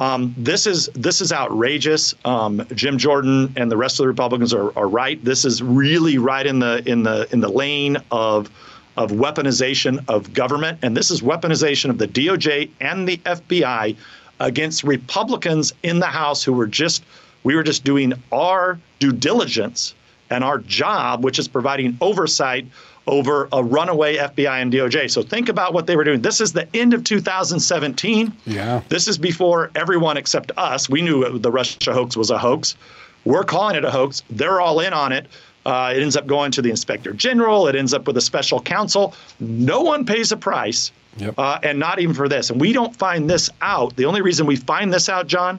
Um, 0.00 0.34
this 0.36 0.66
is 0.66 0.88
this 0.94 1.20
is 1.20 1.32
outrageous. 1.32 2.12
Um, 2.24 2.66
Jim 2.74 2.98
Jordan 2.98 3.52
and 3.56 3.70
the 3.70 3.76
rest 3.76 4.00
of 4.00 4.02
the 4.02 4.08
Republicans 4.08 4.52
are, 4.52 4.76
are 4.76 4.88
right. 4.88 5.24
This 5.24 5.44
is 5.44 5.62
really 5.62 6.18
right 6.18 6.44
in 6.44 6.58
the 6.58 6.82
in 6.86 7.04
the 7.04 7.28
in 7.32 7.38
the 7.38 7.48
lane 7.48 7.98
of 8.10 8.50
of 8.96 9.12
weaponization 9.12 10.04
of 10.08 10.34
government, 10.34 10.80
and 10.82 10.96
this 10.96 11.12
is 11.12 11.22
weaponization 11.22 11.90
of 11.90 11.98
the 11.98 12.08
DOJ 12.08 12.68
and 12.80 13.08
the 13.08 13.18
FBI 13.18 13.94
against 14.40 14.82
Republicans 14.82 15.72
in 15.84 16.00
the 16.00 16.06
House 16.06 16.42
who 16.42 16.52
were 16.52 16.66
just 16.66 17.04
we 17.44 17.54
were 17.54 17.62
just 17.62 17.84
doing 17.84 18.12
our 18.32 18.80
due 18.98 19.12
diligence 19.12 19.94
and 20.30 20.42
our 20.42 20.58
job, 20.58 21.22
which 21.22 21.38
is 21.38 21.46
providing 21.46 21.96
oversight 22.00 22.66
over 23.06 23.48
a 23.52 23.62
runaway 23.62 24.16
FBI 24.16 24.62
and 24.62 24.72
DOJ. 24.72 25.10
So 25.10 25.22
think 25.22 25.48
about 25.48 25.72
what 25.72 25.86
they 25.86 25.96
were 25.96 26.04
doing. 26.04 26.22
This 26.22 26.40
is 26.40 26.52
the 26.52 26.68
end 26.74 26.92
of 26.92 27.04
2017. 27.04 28.32
Yeah. 28.46 28.82
This 28.88 29.06
is 29.06 29.16
before 29.16 29.70
everyone 29.74 30.16
except 30.16 30.52
us. 30.56 30.88
We 30.88 31.02
knew 31.02 31.38
the 31.38 31.50
Russia 31.50 31.92
hoax 31.92 32.16
was 32.16 32.30
a 32.30 32.38
hoax. 32.38 32.76
We're 33.24 33.44
calling 33.44 33.76
it 33.76 33.84
a 33.84 33.90
hoax. 33.90 34.22
They're 34.30 34.60
all 34.60 34.80
in 34.80 34.92
on 34.92 35.12
it. 35.12 35.26
Uh, 35.64 35.92
it 35.94 36.00
ends 36.00 36.16
up 36.16 36.28
going 36.28 36.52
to 36.52 36.62
the 36.62 36.70
inspector 36.70 37.12
general. 37.12 37.66
It 37.66 37.74
ends 37.74 37.92
up 37.92 38.06
with 38.06 38.16
a 38.16 38.20
special 38.20 38.60
counsel. 38.60 39.14
No 39.40 39.82
one 39.82 40.04
pays 40.04 40.30
a 40.30 40.36
price, 40.36 40.92
yep. 41.16 41.34
uh, 41.36 41.58
and 41.60 41.80
not 41.80 41.98
even 41.98 42.14
for 42.14 42.28
this. 42.28 42.50
And 42.50 42.60
we 42.60 42.72
don't 42.72 42.94
find 42.94 43.28
this 43.28 43.50
out. 43.60 43.96
The 43.96 44.04
only 44.04 44.22
reason 44.22 44.46
we 44.46 44.54
find 44.54 44.92
this 44.92 45.08
out, 45.08 45.26
John, 45.26 45.58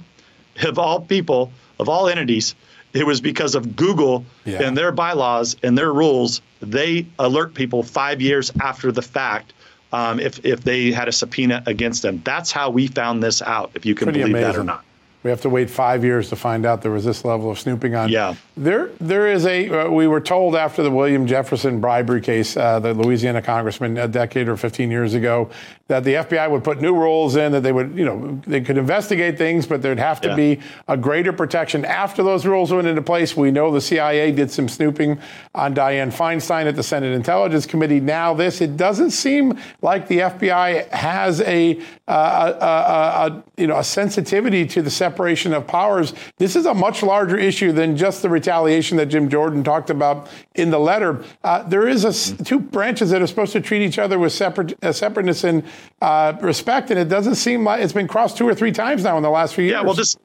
of 0.64 0.80
all 0.80 1.02
people, 1.02 1.52
of 1.78 1.90
all 1.90 2.08
entities, 2.08 2.56
it 2.94 3.06
was 3.06 3.20
because 3.20 3.54
of 3.54 3.76
Google 3.76 4.24
yeah. 4.46 4.64
and 4.64 4.78
their 4.78 4.94
bylaws 4.94 5.58
and 5.62 5.78
their 5.78 5.92
rules. 5.92 6.42
They 6.60 7.06
alert 7.20 7.54
people 7.54 7.84
five 7.84 8.22
years 8.22 8.52
after 8.60 8.92
the 8.92 9.02
fact 9.02 9.54
um, 9.94 10.20
if 10.20 10.46
if 10.46 10.64
they 10.64 10.92
had 10.92 11.08
a 11.08 11.12
subpoena 11.12 11.64
against 11.66 12.02
them. 12.02 12.22
That's 12.24 12.52
how 12.52 12.70
we 12.70 12.88
found 12.88 13.24
this 13.24 13.42
out. 13.42 13.72
If 13.74 13.86
you 13.86 13.96
can 13.96 14.06
Pretty 14.08 14.20
believe 14.20 14.36
amazing. 14.36 14.52
that 14.54 14.60
or 14.60 14.64
not. 14.64 14.84
We 15.24 15.32
have 15.32 15.42
to 15.42 15.50
wait 15.50 15.70
five 15.70 16.04
years 16.04 16.30
to 16.30 16.36
find 16.36 16.66
out 16.66 16.82
there 16.82 16.92
was 16.92 17.04
this 17.04 17.26
level 17.26 17.50
of 17.50 17.60
snooping 17.60 17.96
on. 17.96 18.10
Yeah. 18.10 18.36
There, 18.56 18.92
there 19.00 19.28
is 19.28 19.46
a. 19.46 19.70
Uh, 19.70 19.90
we 19.90 20.08
were 20.08 20.22
told 20.22 20.56
after 20.56 20.84
the 20.84 20.92
William 20.92 21.28
Jefferson 21.28 21.82
bribery 21.82 22.22
case, 22.22 22.56
uh, 22.56 22.80
the 22.80 22.94
Louisiana 22.94 23.42
congressman, 23.42 23.98
a 23.98 24.08
decade 24.08 24.48
or 24.48 24.56
15 24.56 24.92
years 24.92 25.16
ago, 25.16 25.50
that 25.88 26.04
the 26.04 26.16
FBI 26.16 26.50
would 26.52 26.64
put 26.64 26.82
new 26.82 26.94
rules 26.94 27.36
in 27.36 27.54
that 27.54 27.62
they 27.62 27.72
would, 27.72 27.98
you 27.98 28.06
know, 28.06 28.42
they 28.46 28.62
could 28.62 28.78
investigate 28.78 29.38
things, 29.38 29.66
but 29.66 29.82
there'd 29.82 30.00
have 30.00 30.20
to 30.22 30.30
yeah. 30.30 30.36
be 30.36 30.60
a 30.88 30.98
greater 30.98 31.32
protection 31.32 31.86
after 31.86 32.24
those 32.24 32.46
rules 32.46 32.72
went 32.72 32.88
into 32.88 33.02
place. 33.02 33.38
We 33.38 33.52
know 33.52 33.72
the 33.72 33.82
CIA 33.82 34.32
did 34.32 34.52
some 34.52 34.68
snooping 34.68 35.20
on 35.56 35.74
Dianne 35.74 36.14
Feinstein 36.14 36.66
at 36.66 36.76
the 36.76 36.84
Senate 36.84 37.14
Intelligence 37.14 37.66
Committee. 37.66 38.00
Now, 38.00 38.34
this, 38.34 38.60
it 38.60 38.76
doesn't 38.76 39.12
seem 39.12 39.58
like 39.82 40.08
the 40.08 40.20
FBI 40.20 40.90
has 40.90 41.42
a, 41.42 41.80
uh, 42.08 42.54
a, 42.60 42.66
a, 42.66 43.38
a 43.38 43.44
you 43.58 43.68
know, 43.68 43.78
a 43.78 43.84
sensitivity 43.84 44.66
to 44.66 44.82
the 44.82 44.92
separation 45.08 45.54
of 45.54 45.66
powers. 45.66 46.14
This 46.38 46.56
is 46.56 46.66
a 46.66 46.74
much 46.74 47.02
larger 47.02 47.38
issue 47.38 47.72
than 47.72 47.96
just 47.96 48.22
the 48.22 48.30
retaliation 48.30 48.98
that 48.98 49.08
Jim 49.08 49.30
Jordan 49.30 49.64
talked 49.64 49.90
about 49.90 50.28
in 50.56 50.70
the 50.70 50.80
letter. 50.80 51.24
Uh, 51.44 51.64
there 51.64 51.88
is 51.88 52.04
a, 52.04 52.44
two 52.44 52.60
branches 52.60 53.10
that 53.12 53.22
are 53.22 53.28
supposed 53.28 53.54
to 53.54 53.62
treat 53.62 53.82
each 53.82 53.98
other 53.98 54.20
with 54.20 54.34
separate, 54.34 54.78
uh, 54.84 54.92
separateness 54.92 55.44
and 55.44 55.64
uh, 56.02 56.34
respect, 56.42 56.92
and 56.92 57.00
it 57.00 57.08
doesn't 57.08 57.36
seem 57.36 57.64
like 57.64 57.82
it's 57.82 57.94
been 57.94 58.08
crossed 58.08 58.38
two 58.38 58.48
or 58.48 58.54
three 58.54 58.72
times 58.72 59.04
now 59.04 59.16
in 59.18 59.24
the 59.24 59.30
last 59.30 59.56
few 59.56 59.64
years. 59.64 59.74
Yeah, 59.74 59.84
well, 59.84 59.94
this 59.94 60.16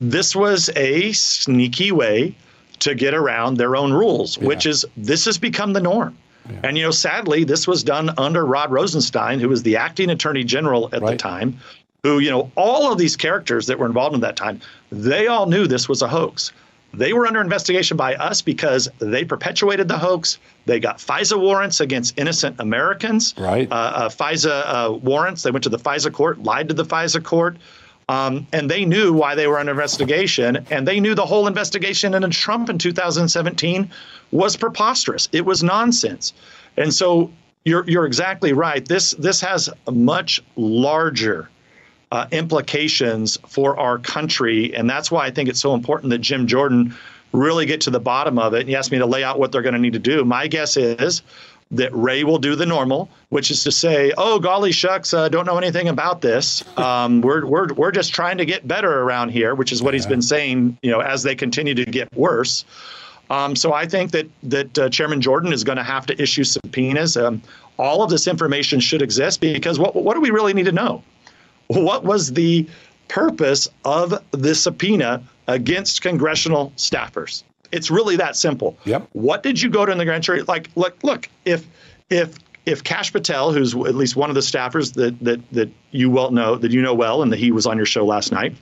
this 0.00 0.34
was 0.34 0.70
a 0.76 1.12
sneaky 1.12 1.92
way 1.92 2.34
to 2.80 2.94
get 2.94 3.14
around 3.14 3.56
their 3.56 3.74
own 3.76 3.92
rules, 3.92 4.38
yeah. 4.38 4.46
which 4.46 4.66
is 4.66 4.84
this 4.96 5.24
has 5.26 5.38
become 5.38 5.72
the 5.72 5.80
norm. 5.80 6.16
Yeah. 6.48 6.60
And 6.64 6.78
you 6.78 6.84
know, 6.84 6.90
sadly, 6.90 7.44
this 7.44 7.66
was 7.66 7.82
done 7.82 8.10
under 8.16 8.44
Rod 8.44 8.70
Rosenstein, 8.70 9.40
who 9.40 9.48
was 9.48 9.62
the 9.62 9.76
acting 9.76 10.10
attorney 10.10 10.44
general 10.44 10.88
at 10.92 11.02
right. 11.02 11.10
the 11.12 11.16
time, 11.16 11.58
who, 12.02 12.18
you 12.18 12.30
know, 12.30 12.50
all 12.54 12.92
of 12.92 12.98
these 12.98 13.16
characters 13.16 13.66
that 13.66 13.78
were 13.78 13.86
involved 13.86 14.14
in 14.14 14.20
that 14.20 14.36
time, 14.36 14.60
they 14.90 15.26
all 15.26 15.46
knew 15.46 15.66
this 15.66 15.88
was 15.88 16.02
a 16.02 16.08
hoax. 16.08 16.52
They 16.94 17.12
were 17.12 17.26
under 17.26 17.40
investigation 17.40 17.96
by 17.96 18.14
us 18.14 18.40
because 18.40 18.88
they 18.98 19.24
perpetuated 19.24 19.88
the 19.88 19.98
hoax. 19.98 20.38
They 20.64 20.80
got 20.80 20.98
FISA 20.98 21.38
warrants 21.38 21.80
against 21.80 22.18
innocent 22.18 22.56
Americans. 22.58 23.34
Right. 23.36 23.70
Uh, 23.70 23.74
uh, 23.74 24.08
FISA 24.08 24.62
uh, 24.64 24.92
warrants. 24.94 25.42
They 25.42 25.50
went 25.50 25.64
to 25.64 25.68
the 25.68 25.78
FISA 25.78 26.12
court, 26.12 26.42
lied 26.42 26.68
to 26.68 26.74
the 26.74 26.84
FISA 26.84 27.22
court. 27.22 27.58
Um, 28.08 28.46
and 28.54 28.70
they 28.70 28.86
knew 28.86 29.12
why 29.12 29.34
they 29.34 29.46
were 29.46 29.58
under 29.58 29.72
investigation, 29.72 30.66
and 30.70 30.88
they 30.88 30.98
knew 30.98 31.14
the 31.14 31.26
whole 31.26 31.46
investigation 31.46 32.14
into 32.14 32.28
Trump 32.28 32.70
in 32.70 32.78
2017 32.78 33.90
was 34.30 34.56
preposterous. 34.56 35.28
It 35.32 35.44
was 35.44 35.62
nonsense. 35.62 36.32
And 36.78 36.94
so 36.94 37.30
you're 37.66 37.84
you're 37.86 38.06
exactly 38.06 38.54
right. 38.54 38.86
This 38.86 39.10
this 39.10 39.42
has 39.42 39.68
much 39.90 40.42
larger 40.56 41.50
uh, 42.10 42.26
implications 42.30 43.38
for 43.46 43.78
our 43.78 43.98
country, 43.98 44.74
and 44.74 44.88
that's 44.88 45.10
why 45.10 45.26
I 45.26 45.30
think 45.30 45.48
it's 45.48 45.60
so 45.60 45.74
important 45.74 46.10
that 46.10 46.18
Jim 46.18 46.46
Jordan 46.46 46.94
really 47.32 47.66
get 47.66 47.82
to 47.82 47.90
the 47.90 48.00
bottom 48.00 48.38
of 48.38 48.54
it. 48.54 48.60
And 48.60 48.68
he 48.68 48.76
asked 48.76 48.90
me 48.90 48.98
to 48.98 49.06
lay 49.06 49.22
out 49.22 49.38
what 49.38 49.52
they're 49.52 49.62
going 49.62 49.74
to 49.74 49.80
need 49.80 49.92
to 49.92 49.98
do. 49.98 50.24
My 50.24 50.46
guess 50.46 50.76
is 50.76 51.22
that 51.70 51.92
Wray 51.92 52.24
will 52.24 52.38
do 52.38 52.54
the 52.56 52.64
normal, 52.64 53.10
which 53.28 53.50
is 53.50 53.62
to 53.64 53.72
say, 53.72 54.12
"Oh, 54.16 54.38
golly 54.38 54.72
shucks, 54.72 55.12
uh, 55.12 55.28
don't 55.28 55.44
know 55.44 55.58
anything 55.58 55.88
about 55.88 56.20
this. 56.20 56.64
Um, 56.78 57.22
we're 57.22 57.44
we're 57.44 57.72
we're 57.74 57.90
just 57.90 58.14
trying 58.14 58.38
to 58.38 58.46
get 58.46 58.66
better 58.66 59.02
around 59.02 59.30
here," 59.30 59.54
which 59.54 59.72
is 59.72 59.82
what 59.82 59.92
yeah. 59.92 59.98
he's 59.98 60.06
been 60.06 60.22
saying. 60.22 60.78
You 60.80 60.90
know, 60.90 61.00
as 61.00 61.22
they 61.22 61.34
continue 61.34 61.74
to 61.74 61.84
get 61.84 62.10
worse. 62.14 62.64
Um, 63.30 63.56
so 63.56 63.72
I 63.72 63.86
think 63.86 64.12
that 64.12 64.26
that 64.44 64.78
uh, 64.78 64.88
Chairman 64.88 65.20
Jordan 65.20 65.52
is 65.52 65.64
going 65.64 65.76
to 65.76 65.84
have 65.84 66.06
to 66.06 66.22
issue 66.22 66.44
subpoenas. 66.44 67.16
Um, 67.16 67.42
all 67.78 68.02
of 68.02 68.10
this 68.10 68.26
information 68.26 68.80
should 68.80 69.02
exist 69.02 69.40
because 69.40 69.78
what 69.78 69.94
what 69.94 70.14
do 70.14 70.20
we 70.20 70.30
really 70.30 70.54
need 70.54 70.66
to 70.66 70.72
know? 70.72 71.02
What 71.68 72.04
was 72.04 72.32
the 72.32 72.66
purpose 73.08 73.68
of 73.84 74.22
the 74.32 74.54
subpoena 74.54 75.22
against 75.46 76.02
congressional 76.02 76.72
staffers? 76.76 77.44
It's 77.72 77.90
really 77.90 78.16
that 78.16 78.36
simple. 78.36 78.78
Yep. 78.84 79.08
What 79.12 79.42
did 79.42 79.60
you 79.60 79.70
go 79.70 79.84
to 79.84 79.92
in 79.92 79.98
the 79.98 80.04
grand 80.04 80.24
jury? 80.24 80.42
Like, 80.42 80.70
look, 80.74 81.02
look. 81.02 81.28
If 81.44 81.66
if 82.10 82.36
if 82.64 82.84
Kash 82.84 83.12
Patel, 83.12 83.52
who's 83.52 83.74
at 83.74 83.94
least 83.94 84.16
one 84.16 84.30
of 84.30 84.34
the 84.34 84.40
staffers 84.40 84.94
that 84.94 85.18
that 85.20 85.40
that 85.52 85.70
you 85.90 86.10
well 86.10 86.30
know 86.30 86.56
that 86.56 86.70
you 86.70 86.80
know 86.80 86.94
well, 86.94 87.22
and 87.22 87.30
that 87.32 87.38
he 87.38 87.50
was 87.50 87.66
on 87.66 87.76
your 87.76 87.86
show 87.86 88.04
last 88.04 88.32
night. 88.32 88.56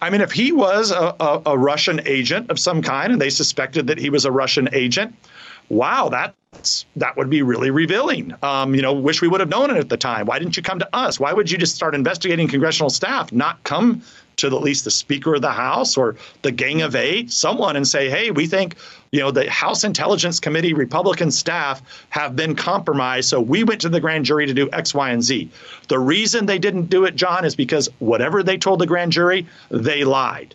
I 0.00 0.10
mean, 0.10 0.20
if 0.20 0.32
he 0.32 0.52
was 0.52 0.90
a, 0.90 1.14
a, 1.20 1.42
a 1.46 1.58
Russian 1.58 2.00
agent 2.06 2.50
of 2.50 2.58
some 2.58 2.82
kind, 2.82 3.12
and 3.12 3.20
they 3.20 3.30
suspected 3.30 3.86
that 3.86 3.98
he 3.98 4.10
was 4.10 4.26
a 4.26 4.32
Russian 4.32 4.68
agent, 4.72 5.14
wow, 5.68 6.08
that's 6.08 6.34
that 6.96 7.16
would 7.16 7.30
be 7.30 7.42
really 7.42 7.70
revealing. 7.70 8.34
Um, 8.42 8.74
you 8.74 8.82
know, 8.82 8.92
wish 8.92 9.22
we 9.22 9.28
would 9.28 9.40
have 9.40 9.48
known 9.48 9.70
it 9.70 9.76
at 9.76 9.88
the 9.88 9.96
time. 9.96 10.26
Why 10.26 10.38
didn't 10.38 10.56
you 10.56 10.62
come 10.62 10.78
to 10.78 10.96
us? 10.96 11.20
Why 11.20 11.32
would 11.32 11.50
you 11.50 11.58
just 11.58 11.76
start 11.76 11.94
investigating 11.94 12.48
congressional 12.48 12.90
staff, 12.90 13.32
not 13.32 13.62
come 13.62 14.02
to 14.36 14.48
at 14.48 14.62
least 14.62 14.84
the 14.84 14.90
Speaker 14.90 15.34
of 15.34 15.42
the 15.42 15.50
House 15.50 15.96
or 15.96 16.16
the 16.42 16.52
Gang 16.52 16.82
of 16.82 16.94
Eight, 16.94 17.32
someone, 17.32 17.76
and 17.76 17.88
say, 17.88 18.10
hey, 18.10 18.30
we 18.30 18.46
think 18.46 18.76
you 19.12 19.20
know 19.20 19.30
the 19.30 19.48
House 19.50 19.84
Intelligence 19.84 20.40
Committee 20.40 20.74
Republican 20.74 21.30
staff 21.30 21.82
have 22.10 22.36
been 22.36 22.54
compromised, 22.54 23.28
so 23.28 23.40
we 23.40 23.64
went 23.64 23.80
to 23.82 23.88
the 23.88 24.00
grand 24.00 24.24
jury 24.24 24.46
to 24.46 24.54
do 24.54 24.68
X, 24.72 24.94
Y, 24.94 25.10
and 25.10 25.22
Z. 25.22 25.50
The 25.88 25.98
reason 25.98 26.46
they 26.46 26.58
didn't 26.58 26.86
do 26.86 27.04
it, 27.04 27.16
John, 27.16 27.44
is 27.44 27.56
because 27.56 27.88
whatever 27.98 28.42
they 28.42 28.58
told 28.58 28.80
the 28.80 28.86
grand 28.86 29.12
jury, 29.12 29.46
they 29.70 30.04
lied. 30.04 30.54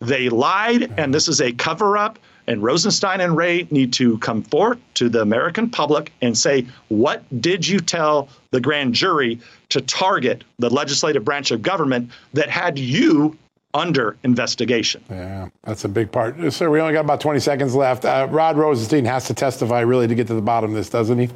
They 0.00 0.28
lied, 0.28 0.92
and 0.96 1.12
this 1.12 1.26
is 1.26 1.40
a 1.40 1.52
cover 1.52 1.96
up. 1.96 2.18
And 2.48 2.62
Rosenstein 2.62 3.20
and 3.20 3.36
Wray 3.36 3.68
need 3.70 3.92
to 3.92 4.16
come 4.18 4.42
forth 4.42 4.78
to 4.94 5.10
the 5.10 5.20
American 5.20 5.68
public 5.68 6.14
and 6.22 6.36
say, 6.36 6.66
what 6.88 7.22
did 7.42 7.68
you 7.68 7.78
tell 7.78 8.30
the 8.52 8.60
grand 8.60 8.94
jury 8.94 9.38
to 9.68 9.82
target 9.82 10.44
the 10.58 10.70
legislative 10.70 11.26
branch 11.26 11.50
of 11.50 11.60
government 11.60 12.10
that 12.32 12.48
had 12.48 12.78
you 12.78 13.36
under 13.74 14.16
investigation? 14.24 15.04
Yeah, 15.10 15.50
that's 15.62 15.84
a 15.84 15.90
big 15.90 16.10
part. 16.10 16.36
Sir, 16.50 16.70
we 16.70 16.80
only 16.80 16.94
got 16.94 17.04
about 17.04 17.20
20 17.20 17.38
seconds 17.38 17.74
left. 17.74 18.06
Uh, 18.06 18.26
Rod 18.30 18.56
Rosenstein 18.56 19.04
has 19.04 19.26
to 19.26 19.34
testify 19.34 19.80
really 19.80 20.08
to 20.08 20.14
get 20.14 20.26
to 20.28 20.34
the 20.34 20.40
bottom 20.40 20.70
of 20.70 20.76
this, 20.76 20.88
doesn't 20.88 21.18
he? 21.18 21.28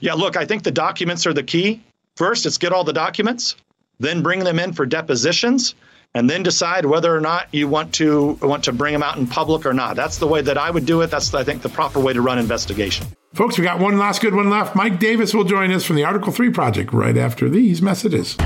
Yeah, 0.00 0.14
look, 0.14 0.38
I 0.38 0.46
think 0.46 0.62
the 0.62 0.70
documents 0.70 1.26
are 1.26 1.34
the 1.34 1.42
key. 1.42 1.82
First, 2.16 2.46
it's 2.46 2.56
get 2.56 2.72
all 2.72 2.82
the 2.82 2.94
documents, 2.94 3.56
then 4.00 4.22
bring 4.22 4.38
them 4.38 4.58
in 4.58 4.72
for 4.72 4.86
depositions 4.86 5.74
and 6.14 6.28
then 6.28 6.42
decide 6.42 6.84
whether 6.84 7.14
or 7.14 7.20
not 7.20 7.48
you 7.52 7.68
want 7.68 7.94
to 7.94 8.38
want 8.42 8.64
to 8.64 8.72
bring 8.72 8.92
them 8.92 9.02
out 9.02 9.16
in 9.16 9.26
public 9.26 9.64
or 9.64 9.72
not. 9.72 9.96
That's 9.96 10.18
the 10.18 10.26
way 10.26 10.42
that 10.42 10.58
I 10.58 10.70
would 10.70 10.86
do 10.86 11.00
it. 11.00 11.10
That's 11.10 11.32
I 11.34 11.44
think 11.44 11.62
the 11.62 11.68
proper 11.68 12.00
way 12.00 12.12
to 12.12 12.20
run 12.20 12.38
investigation. 12.38 13.06
Folks, 13.34 13.56
we 13.56 13.64
got 13.64 13.80
one 13.80 13.98
last 13.98 14.20
good 14.20 14.34
one 14.34 14.50
left. 14.50 14.76
Mike 14.76 14.98
Davis 14.98 15.32
will 15.32 15.44
join 15.44 15.72
us 15.72 15.84
from 15.84 15.96
the 15.96 16.04
Article 16.04 16.32
3 16.32 16.50
project 16.50 16.92
right 16.92 17.16
after 17.16 17.48
these 17.48 17.80
messages. 17.80 18.36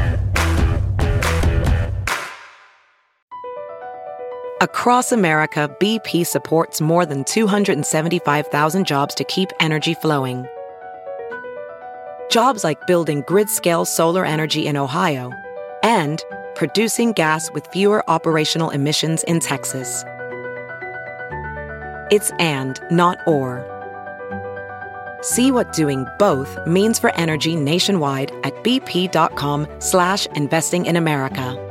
Across 4.62 5.12
America, 5.12 5.74
BP 5.80 6.24
supports 6.24 6.80
more 6.80 7.04
than 7.04 7.24
275,000 7.24 8.86
jobs 8.86 9.14
to 9.16 9.24
keep 9.24 9.50
energy 9.60 9.92
flowing. 9.94 10.46
Jobs 12.30 12.64
like 12.64 12.86
building 12.86 13.22
grid-scale 13.26 13.84
solar 13.84 14.24
energy 14.24 14.66
in 14.66 14.76
Ohio 14.76 15.30
and 15.82 16.24
producing 16.56 17.12
gas 17.12 17.52
with 17.52 17.66
fewer 17.68 18.02
operational 18.10 18.70
emissions 18.70 19.22
in 19.24 19.38
Texas. 19.38 20.04
It's 22.10 22.30
and, 22.38 22.80
not 22.90 23.18
or. 23.26 23.64
See 25.20 25.50
what 25.52 25.72
doing 25.72 26.06
both 26.18 26.58
means 26.66 26.98
for 26.98 27.14
energy 27.14 27.56
nationwide 27.56 28.30
at 28.42 28.54
bp.com 28.64 29.66
slash 29.78 30.26
investing 30.34 30.86
in 30.86 30.96
America. 30.96 31.62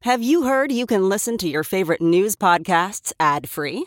Have 0.00 0.22
you 0.22 0.44
heard 0.44 0.70
you 0.70 0.86
can 0.86 1.08
listen 1.08 1.36
to 1.38 1.48
your 1.48 1.64
favorite 1.64 2.00
news 2.00 2.36
podcasts 2.36 3.12
ad-free? 3.18 3.86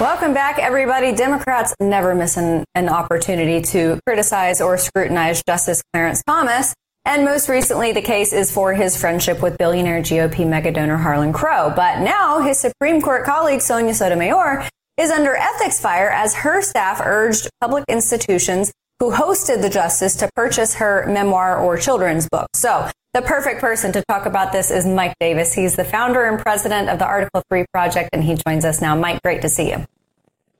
Welcome 0.00 0.34
back, 0.34 0.58
everybody. 0.58 1.12
Democrats 1.12 1.72
never 1.78 2.16
miss 2.16 2.36
an, 2.36 2.64
an 2.74 2.88
opportunity 2.88 3.62
to 3.66 4.00
criticize 4.04 4.60
or 4.60 4.76
scrutinize 4.76 5.40
Justice 5.46 5.84
Clarence 5.92 6.20
Thomas. 6.26 6.74
And 7.04 7.24
most 7.24 7.48
recently, 7.48 7.92
the 7.92 8.02
case 8.02 8.32
is 8.32 8.50
for 8.50 8.74
his 8.74 9.00
friendship 9.00 9.40
with 9.40 9.56
billionaire 9.56 10.00
GOP 10.00 10.38
megadonor 10.38 11.00
Harlan 11.00 11.32
Crow. 11.32 11.72
But 11.76 12.00
now 12.00 12.40
his 12.40 12.58
Supreme 12.58 13.00
Court 13.00 13.24
colleague, 13.24 13.60
Sonia 13.60 13.94
Sotomayor, 13.94 14.68
is 14.96 15.12
under 15.12 15.36
ethics 15.36 15.78
fire 15.78 16.10
as 16.10 16.34
her 16.34 16.60
staff 16.60 17.00
urged 17.00 17.48
public 17.60 17.84
institutions 17.88 18.72
who 19.00 19.10
hosted 19.10 19.62
the 19.62 19.68
justice 19.68 20.16
to 20.16 20.30
purchase 20.34 20.74
her 20.74 21.06
memoir 21.06 21.58
or 21.58 21.76
children's 21.76 22.28
book. 22.28 22.48
So 22.54 22.88
the 23.12 23.22
perfect 23.22 23.60
person 23.60 23.92
to 23.92 24.02
talk 24.08 24.26
about 24.26 24.52
this 24.52 24.70
is 24.70 24.86
Mike 24.86 25.14
Davis. 25.20 25.52
He's 25.52 25.76
the 25.76 25.84
founder 25.84 26.24
and 26.24 26.38
president 26.38 26.88
of 26.88 26.98
the 26.98 27.06
Article 27.06 27.42
3 27.48 27.64
Project, 27.72 28.10
and 28.12 28.22
he 28.22 28.34
joins 28.46 28.64
us 28.64 28.80
now. 28.80 28.96
Mike, 28.96 29.22
great 29.22 29.42
to 29.42 29.48
see 29.48 29.70
you. 29.70 29.86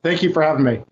Thank 0.03 0.23
you 0.23 0.33
for 0.33 0.43
having 0.43 0.65
me. 0.65 0.83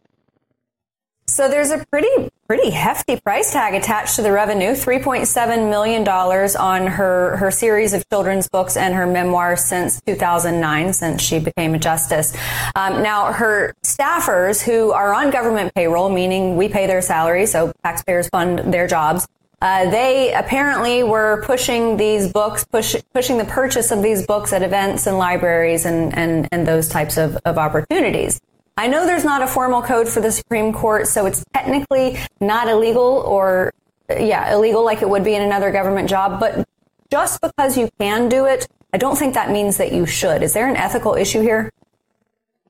So 1.33 1.49
there's 1.49 1.71
a 1.71 1.83
pretty 1.87 2.31
pretty 2.47 2.69
hefty 2.69 3.19
price 3.19 3.55
tag 3.55 3.73
attached 3.73 4.17
to 4.17 4.23
the 4.23 4.31
revenue, 4.31 4.73
$3.7 4.73 5.71
million 5.71 6.07
on 6.07 6.87
her, 6.87 7.39
her 7.39 7.51
series 7.51 7.95
of 7.95 8.07
children's 8.11 8.51
books 8.51 8.77
and 8.77 8.93
her 8.93 9.07
memoir 9.07 9.57
since 9.57 10.03
2009, 10.03 10.93
since 10.93 11.23
she 11.23 11.39
became 11.39 11.73
a 11.73 11.79
justice. 11.79 12.37
Um, 12.77 13.03
now, 13.03 13.33
her 13.33 13.75
staffers 13.83 14.61
who 14.61 14.93
are 14.93 15.15
on 15.15 15.31
government 15.31 15.75
payroll, 15.75 16.11
meaning 16.11 16.59
we 16.59 16.69
pay 16.69 16.87
their 16.87 17.01
salaries, 17.01 17.53
so 17.53 17.73
taxpayers 17.83 18.29
fund 18.29 18.59
their 18.71 18.87
jobs, 18.87 19.27
uh, 19.63 19.89
they 19.91 20.35
apparently 20.35 21.03
were 21.03 21.43
pushing 21.47 21.97
these 21.97 22.31
books, 22.31 22.63
push, 22.67 22.95
pushing 23.15 23.39
the 23.39 23.47
purchase 23.47 23.91
of 23.91 24.03
these 24.03 24.27
books 24.27 24.53
at 24.53 24.63
events 24.63 25.07
and 25.07 25.17
libraries 25.17 25.87
and, 25.87 26.15
and, 26.15 26.47
and 26.53 26.67
those 26.67 26.89
types 26.89 27.17
of, 27.17 27.39
of 27.47 27.57
opportunities. 27.57 28.39
I 28.77 28.87
know 28.89 29.05
there's 29.05 29.25
not 29.25 29.43
a 29.43 29.47
formal 29.47 29.83
code 29.83 30.09
for 30.09 30.21
the 30.21 30.33
Supreme 30.33 30.73
Court, 30.73 31.07
so 31.07 31.27
it's 31.27 31.45
technically 31.53 32.19
not 32.41 32.69
illegal 32.69 33.23
or, 33.27 33.73
yeah, 34.09 34.55
illegal 34.55 34.85
like 34.85 35.03
it 35.03 35.09
would 35.09 35.25
be 35.25 35.35
in 35.35 35.43
another 35.43 35.71
government 35.71 36.09
job. 36.09 36.41
But 36.41 36.67
just 37.11 37.41
because 37.41 37.77
you 37.77 37.91
can 38.01 38.29
do 38.29 38.47
it, 38.47 38.67
I 38.93 38.99
don't 38.99 39.17
think 39.17 39.35
that 39.35 39.51
means 39.51 39.77
that 39.77 39.93
you 39.93 40.07
should. 40.07 40.43
Is 40.43 40.55
there 40.55 40.69
an 40.69 40.77
ethical 40.77 41.15
issue 41.15 41.43
here? 41.43 41.71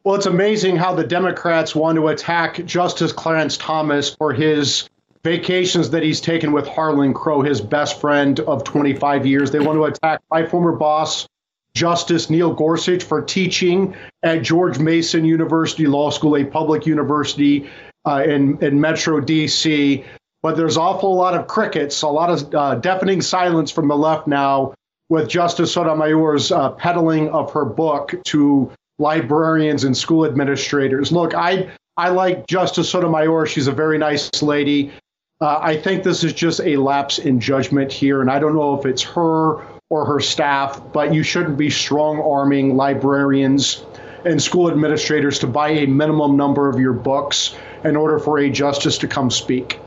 Well, 0.04 0.16
it's 0.16 0.26
amazing 0.26 0.76
how 0.76 0.94
the 0.94 1.04
Democrats 1.04 1.76
want 1.76 1.96
to 1.96 2.08
attack 2.08 2.64
Justice 2.64 3.12
Clarence 3.12 3.56
Thomas 3.56 4.14
for 4.16 4.32
his 4.32 4.88
vacations 5.22 5.90
that 5.90 6.02
he's 6.02 6.20
taken 6.20 6.50
with 6.50 6.66
Harlan 6.66 7.14
Crow, 7.14 7.42
his 7.42 7.60
best 7.60 8.00
friend 8.00 8.40
of 8.40 8.64
25 8.64 9.24
years. 9.24 9.52
They 9.52 9.60
want 9.60 9.76
to 9.78 9.84
attack 9.84 10.20
my 10.32 10.44
former 10.44 10.72
boss, 10.72 11.28
Justice 11.74 12.28
Neil 12.28 12.52
Gorsuch, 12.52 13.02
for 13.02 13.22
teaching 13.22 13.94
at 14.22 14.42
George 14.42 14.78
Mason 14.78 15.24
University 15.24 15.86
Law 15.86 16.10
School, 16.10 16.36
a 16.36 16.44
public 16.44 16.86
university 16.86 17.68
uh, 18.06 18.22
in, 18.26 18.62
in 18.62 18.80
Metro 18.80 19.20
DC. 19.20 20.04
But 20.42 20.56
there's 20.56 20.76
awful 20.76 21.14
lot 21.14 21.34
of 21.34 21.46
crickets, 21.46 22.02
a 22.02 22.08
lot 22.08 22.30
of 22.30 22.54
uh, 22.54 22.74
deafening 22.76 23.22
silence 23.22 23.70
from 23.70 23.88
the 23.88 23.96
left 23.96 24.26
now 24.26 24.74
with 25.08 25.28
Justice 25.28 25.72
Sotomayor's 25.72 26.50
uh, 26.50 26.70
peddling 26.70 27.28
of 27.30 27.52
her 27.52 27.64
book 27.64 28.14
to 28.24 28.70
librarians 28.98 29.84
and 29.84 29.96
school 29.96 30.24
administrators. 30.24 31.12
Look, 31.12 31.34
I 31.34 31.70
I 31.96 32.08
like 32.08 32.46
Justice 32.46 32.88
Sotomayor. 32.90 33.46
She's 33.46 33.66
a 33.66 33.72
very 33.72 33.98
nice 33.98 34.42
lady. 34.42 34.92
Uh, 35.40 35.58
I 35.60 35.76
think 35.76 36.04
this 36.04 36.24
is 36.24 36.32
just 36.32 36.60
a 36.60 36.76
lapse 36.76 37.18
in 37.18 37.40
judgment 37.40 37.92
here, 37.92 38.20
and 38.20 38.30
I 38.30 38.38
don't 38.38 38.54
know 38.54 38.78
if 38.78 38.86
it's 38.86 39.02
her 39.02 39.60
or 39.92 40.06
her 40.06 40.20
staff, 40.20 40.80
but 40.94 41.12
you 41.12 41.22
shouldn't 41.22 41.58
be 41.58 41.68
strong 41.68 42.18
arming 42.18 42.76
librarians 42.76 43.84
and 44.24 44.42
school 44.42 44.70
administrators 44.70 45.38
to 45.38 45.46
buy 45.46 45.68
a 45.68 45.86
minimum 45.86 46.34
number 46.34 46.70
of 46.70 46.80
your 46.80 46.94
books 46.94 47.56
in 47.84 47.94
order 47.94 48.18
for 48.18 48.38
a 48.38 48.48
justice 48.48 48.96
to 48.96 49.06
come 49.06 49.30
speak. 49.30 49.78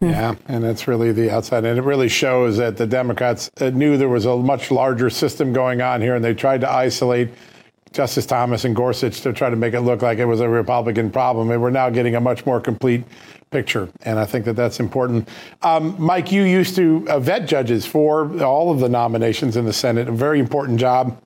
Yeah, 0.00 0.34
and 0.48 0.64
that's 0.64 0.88
really 0.88 1.12
the 1.12 1.30
outside. 1.30 1.64
And 1.64 1.78
it 1.78 1.82
really 1.82 2.08
shows 2.08 2.56
that 2.56 2.76
the 2.76 2.88
Democrats 2.88 3.52
uh, 3.60 3.70
knew 3.70 3.96
there 3.96 4.08
was 4.08 4.26
a 4.26 4.36
much 4.36 4.72
larger 4.72 5.10
system 5.10 5.52
going 5.52 5.80
on 5.80 6.00
here, 6.00 6.16
and 6.16 6.24
they 6.24 6.34
tried 6.34 6.62
to 6.62 6.68
isolate 6.68 7.28
Justice 7.92 8.26
Thomas 8.26 8.64
and 8.64 8.74
Gorsuch 8.74 9.20
to 9.20 9.32
try 9.32 9.48
to 9.48 9.56
make 9.56 9.74
it 9.74 9.82
look 9.82 10.02
like 10.02 10.18
it 10.18 10.24
was 10.24 10.40
a 10.40 10.48
Republican 10.48 11.12
problem. 11.12 11.52
And 11.52 11.62
we're 11.62 11.70
now 11.70 11.88
getting 11.88 12.16
a 12.16 12.20
much 12.20 12.44
more 12.44 12.60
complete 12.60 13.04
picture. 13.50 13.88
And 14.02 14.18
I 14.18 14.26
think 14.26 14.44
that 14.44 14.54
that's 14.54 14.80
important. 14.80 15.28
Um, 15.62 15.96
Mike, 15.98 16.30
you 16.32 16.42
used 16.42 16.76
to 16.76 17.06
uh, 17.08 17.18
vet 17.20 17.46
judges 17.46 17.86
for 17.86 18.42
all 18.42 18.70
of 18.70 18.80
the 18.80 18.88
nominations 18.88 19.56
in 19.56 19.64
the 19.64 19.72
Senate, 19.72 20.08
a 20.08 20.12
very 20.12 20.38
important 20.38 20.78
job. 20.78 21.20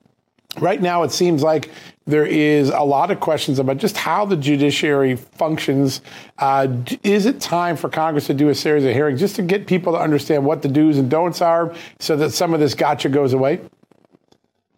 Right 0.61 0.83
now, 0.83 1.03
it 1.03 1.13
seems 1.13 1.43
like 1.43 1.71
there 2.07 2.27
is 2.27 2.69
a 2.69 2.83
lot 2.83 3.11
of 3.11 3.21
questions 3.21 3.59
about 3.59 3.79
just 3.79 3.97
how 3.97 4.25
the 4.27 4.37
judiciary 4.37 5.17
functions. 5.17 6.03
Uh, 6.39 6.69
is 7.03 7.27
it 7.27 7.41
time 7.41 7.77
for 7.77 7.89
Congress 7.89 8.27
to 8.27 8.35
do 8.35 8.49
a 8.51 8.55
series 8.55 8.85
of 8.85 8.93
hearings 8.93 9.21
just 9.21 9.37
to 9.37 9.43
get 9.43 9.67
people 9.67 9.93
to 9.93 9.99
understand 9.99 10.45
what 10.45 10.61
the 10.61 10.69
do's 10.69 10.99
and 10.99 11.09
don'ts 11.09 11.41
are 11.41 11.75
so 12.01 12.17
that 12.17 12.31
some 12.31 12.53
of 12.53 12.61
this 12.61 12.75
gotcha 12.75 13.09
goes 13.09 13.33
away? 13.33 13.61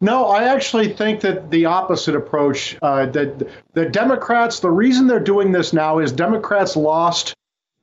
No, 0.05 0.27
I 0.27 0.45
actually 0.45 0.93
think 0.93 1.23
that 1.23 1.51
the 1.51 1.65
opposite 1.65 2.15
approach. 2.15 2.77
Uh, 2.83 3.07
that 3.07 3.49
the 3.73 3.87
Democrats, 3.87 4.61
the 4.61 4.71
reason 4.71 5.07
they're 5.07 5.19
doing 5.19 5.51
this 5.51 5.73
now 5.73 5.99
is 5.99 6.13
Democrats 6.13 6.77
lost 6.77 7.33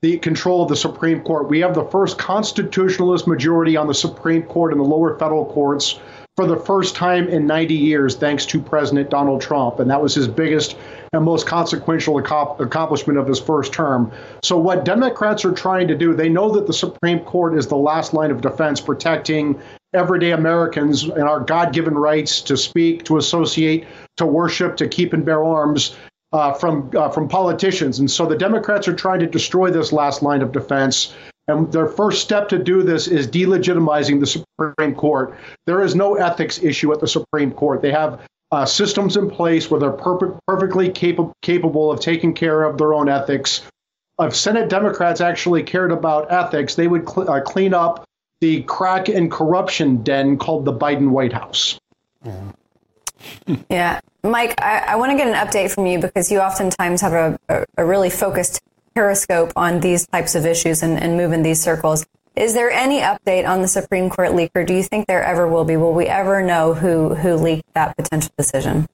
the 0.04 0.20
control 0.20 0.62
of 0.62 0.70
the 0.70 0.76
Supreme 0.76 1.22
Court. 1.22 1.50
We 1.50 1.62
have 1.62 1.74
the 1.74 1.86
first 1.86 2.20
constitutionalist 2.20 3.26
majority 3.26 3.76
on 3.76 3.88
the 3.88 3.96
Supreme 3.96 4.44
Court 4.44 4.72
and 4.72 4.80
the 4.80 4.86
lower 4.86 5.18
federal 5.18 5.46
courts 5.46 6.00
for 6.36 6.46
the 6.46 6.58
first 6.58 6.96
time 6.96 7.28
in 7.28 7.48
90 7.48 7.74
years, 7.74 8.16
thanks 8.16 8.46
to 8.46 8.62
President 8.62 9.10
Donald 9.10 9.42
Trump. 9.42 9.80
And 9.80 9.90
that 9.90 10.00
was 10.00 10.14
his 10.14 10.28
biggest 10.28 10.78
and 11.14 11.26
most 11.26 11.48
consequential 11.48 12.20
accomplishment 12.20 13.18
of 13.18 13.28
his 13.28 13.40
first 13.40 13.74
term. 13.74 14.12
So, 14.44 14.60
what 14.60 14.86
Democrats 14.86 15.44
are 15.44 15.54
trying 15.54 15.88
to 15.88 15.96
do, 15.96 16.14
they 16.14 16.30
know 16.30 16.52
that 16.52 16.68
the 16.68 16.74
Supreme 16.74 17.22
Court 17.22 17.58
is 17.58 17.66
the 17.66 17.78
last 17.78 18.14
line 18.14 18.30
of 18.30 18.42
defense 18.42 18.80
protecting 18.80 19.60
everyday 19.94 20.32
Americans 20.32 21.04
and 21.04 21.24
our 21.24 21.40
God 21.40 21.74
given 21.74 21.96
rights 21.96 22.42
to 22.42 22.58
speak, 22.58 23.04
to 23.06 23.18
associate, 23.18 23.86
to 24.18 24.26
worship, 24.26 24.78
to 24.78 24.88
keep 24.88 25.14
and 25.14 25.26
bear 25.26 25.44
arms 25.44 25.96
uh, 26.34 26.54
from, 26.54 26.90
uh, 26.96 27.10
from 27.10 27.28
politicians. 27.28 28.00
And 28.00 28.10
so 28.10 28.26
the 28.26 28.38
Democrats 28.38 28.88
are 28.88 28.96
trying 28.96 29.20
to 29.20 29.28
destroy 29.28 29.70
this 29.70 29.92
last 29.92 30.22
line 30.22 30.42
of 30.42 30.52
defense. 30.52 31.14
And 31.48 31.72
their 31.72 31.88
first 31.88 32.22
step 32.22 32.48
to 32.50 32.58
do 32.58 32.84
this 32.84 33.08
is 33.08 33.28
delegitimizing 33.28 34.20
the 34.20 34.28
Supreme 34.28 34.96
Court. 34.96 35.38
There 35.66 35.84
is 35.84 35.96
no 35.96 36.16
ethics 36.16 36.64
issue 36.64 36.94
at 36.94 37.02
the 37.02 37.08
Supreme 37.08 37.52
Court. 37.52 37.82
They 37.82 37.92
have 37.92 38.22
uh, 38.52 38.66
systems 38.66 39.18
in 39.18 39.30
place 39.30 39.70
where 39.70 39.80
they're 39.80 39.92
per- 39.92 40.38
perfectly 40.48 40.90
capable 40.90 41.34
capable 41.42 41.92
of 41.92 42.00
taking 42.00 42.34
care 42.34 42.64
of 42.64 42.78
their 42.78 42.94
own 42.94 43.10
ethics. 43.10 43.62
If 44.20 44.36
Senate 44.36 44.70
Democrats 44.70 45.20
actually 45.20 45.64
cared 45.64 45.92
about 45.92 46.32
ethics, 46.32 46.76
they 46.76 46.88
would 46.88 47.10
cl- 47.10 47.30
uh, 47.30 47.42
clean 47.42 47.74
up 47.74 48.06
the 48.42 48.64
crack 48.64 49.08
and 49.08 49.32
corruption 49.32 50.04
den 50.04 50.38
called 50.38 50.66
the 50.66 50.74
Biden 50.74 51.10
White 51.10 51.32
House. 51.32 51.80
yeah. 53.70 54.02
Mike, 54.24 54.60
I, 54.62 54.80
I 54.90 54.96
want 54.96 55.12
to 55.12 55.18
get 55.18 55.28
an 55.28 55.36
update 55.36 55.74
from 55.74 55.86
you 55.86 56.00
because 56.00 56.32
you 56.32 56.40
oftentimes 56.40 57.02
have 57.02 57.14
a, 57.14 57.40
a, 57.50 57.66
a 57.78 57.86
really 57.86 58.10
focused 58.10 58.62
periscope 58.94 59.54
on 59.56 59.80
these 59.80 60.06
types 60.08 60.36
of 60.36 60.46
issues 60.46 60.84
and, 60.84 61.02
and 61.02 61.16
move 61.16 61.32
in 61.32 61.44
these 61.44 61.62
circles. 61.62 62.06
Is 62.36 62.54
there 62.54 62.72
any 62.72 63.00
update 63.00 63.48
on 63.48 63.62
the 63.62 63.68
Supreme 63.68 64.10
Court 64.10 64.32
leaker? 64.32 64.66
Do 64.66 64.74
you 64.74 64.84
think 64.84 65.08
there 65.08 65.24
ever 65.24 65.48
will 65.48 65.66
be? 65.66 65.78
Will 65.78 65.94
we 65.94 66.08
ever 66.08 66.42
know 66.42 66.74
who, 66.74 67.14
who 67.16 67.36
leaked 67.36 67.74
that 67.74 67.96
potential 67.96 68.32
decision? 68.38 68.88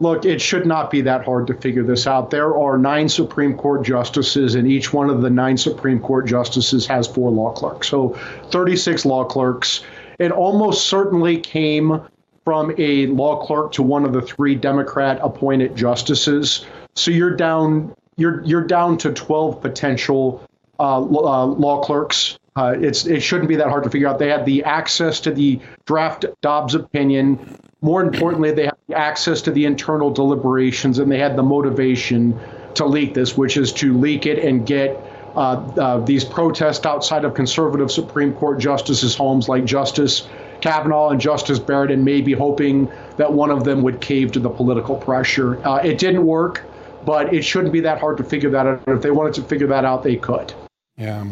Look, 0.00 0.24
it 0.24 0.40
should 0.40 0.64
not 0.64 0.90
be 0.90 1.00
that 1.02 1.24
hard 1.24 1.46
to 1.48 1.54
figure 1.54 1.82
this 1.82 2.06
out. 2.06 2.30
There 2.30 2.56
are 2.56 2.78
nine 2.78 3.08
Supreme 3.08 3.56
Court 3.56 3.84
justices, 3.84 4.54
and 4.54 4.68
each 4.68 4.92
one 4.92 5.10
of 5.10 5.22
the 5.22 5.30
nine 5.30 5.56
Supreme 5.56 5.98
Court 5.98 6.26
justices 6.26 6.86
has 6.86 7.08
four 7.08 7.30
law 7.32 7.52
clerks. 7.52 7.88
So 7.88 8.10
36 8.50 9.04
law 9.04 9.24
clerks. 9.24 9.84
It 10.20 10.30
almost 10.30 10.86
certainly 10.88 11.38
came 11.38 12.00
from 12.44 12.72
a 12.78 13.06
law 13.08 13.44
clerk 13.44 13.72
to 13.72 13.82
one 13.82 14.04
of 14.04 14.12
the 14.12 14.22
three 14.22 14.54
Democrat 14.54 15.18
appointed 15.20 15.76
justices. 15.76 16.64
So 16.94 17.10
you're 17.10 17.36
down 17.36 17.94
you're 18.16 18.42
you're 18.44 18.64
down 18.64 18.98
to 18.98 19.12
12 19.12 19.60
potential 19.60 20.42
uh, 20.78 20.98
uh, 20.98 21.46
law 21.46 21.82
clerks. 21.82 22.38
Uh, 22.56 22.74
it's 22.78 23.06
it 23.06 23.20
shouldn't 23.20 23.48
be 23.48 23.56
that 23.56 23.68
hard 23.68 23.84
to 23.84 23.90
figure 23.90 24.08
out. 24.08 24.18
They 24.18 24.28
had 24.28 24.44
the 24.44 24.64
access 24.64 25.20
to 25.20 25.30
the 25.30 25.60
draft 25.86 26.24
Dobbs 26.40 26.74
opinion. 26.74 27.56
More 27.80 28.02
importantly, 28.02 28.50
they 28.50 28.64
had 28.64 28.77
access 28.94 29.42
to 29.42 29.50
the 29.50 29.64
internal 29.66 30.10
deliberations 30.10 30.98
and 30.98 31.10
they 31.10 31.18
had 31.18 31.36
the 31.36 31.42
motivation 31.42 32.38
to 32.74 32.86
leak 32.86 33.14
this, 33.14 33.36
which 33.36 33.56
is 33.56 33.72
to 33.72 33.96
leak 33.98 34.26
it 34.26 34.38
and 34.38 34.66
get 34.66 34.96
uh, 35.36 35.56
uh, 35.78 35.98
these 36.04 36.24
protests 36.24 36.86
outside 36.86 37.24
of 37.24 37.34
conservative 37.34 37.90
Supreme 37.90 38.32
Court 38.32 38.58
justices' 38.58 39.14
homes, 39.14 39.48
like 39.48 39.64
Justice 39.64 40.26
Kavanaugh 40.60 41.10
and 41.10 41.20
Justice 41.20 41.58
Barrett, 41.58 41.90
and 41.90 42.04
maybe 42.04 42.32
hoping 42.32 42.90
that 43.16 43.32
one 43.32 43.50
of 43.50 43.64
them 43.64 43.82
would 43.82 44.00
cave 44.00 44.32
to 44.32 44.40
the 44.40 44.50
political 44.50 44.96
pressure. 44.96 45.64
Uh, 45.66 45.76
it 45.76 45.98
didn't 45.98 46.24
work, 46.24 46.64
but 47.04 47.32
it 47.32 47.42
shouldn't 47.42 47.72
be 47.72 47.80
that 47.80 48.00
hard 48.00 48.16
to 48.16 48.24
figure 48.24 48.50
that 48.50 48.66
out. 48.66 48.82
If 48.86 49.02
they 49.02 49.10
wanted 49.10 49.34
to 49.34 49.42
figure 49.42 49.66
that 49.68 49.84
out, 49.84 50.02
they 50.02 50.16
could. 50.16 50.52
Yeah. 50.96 51.26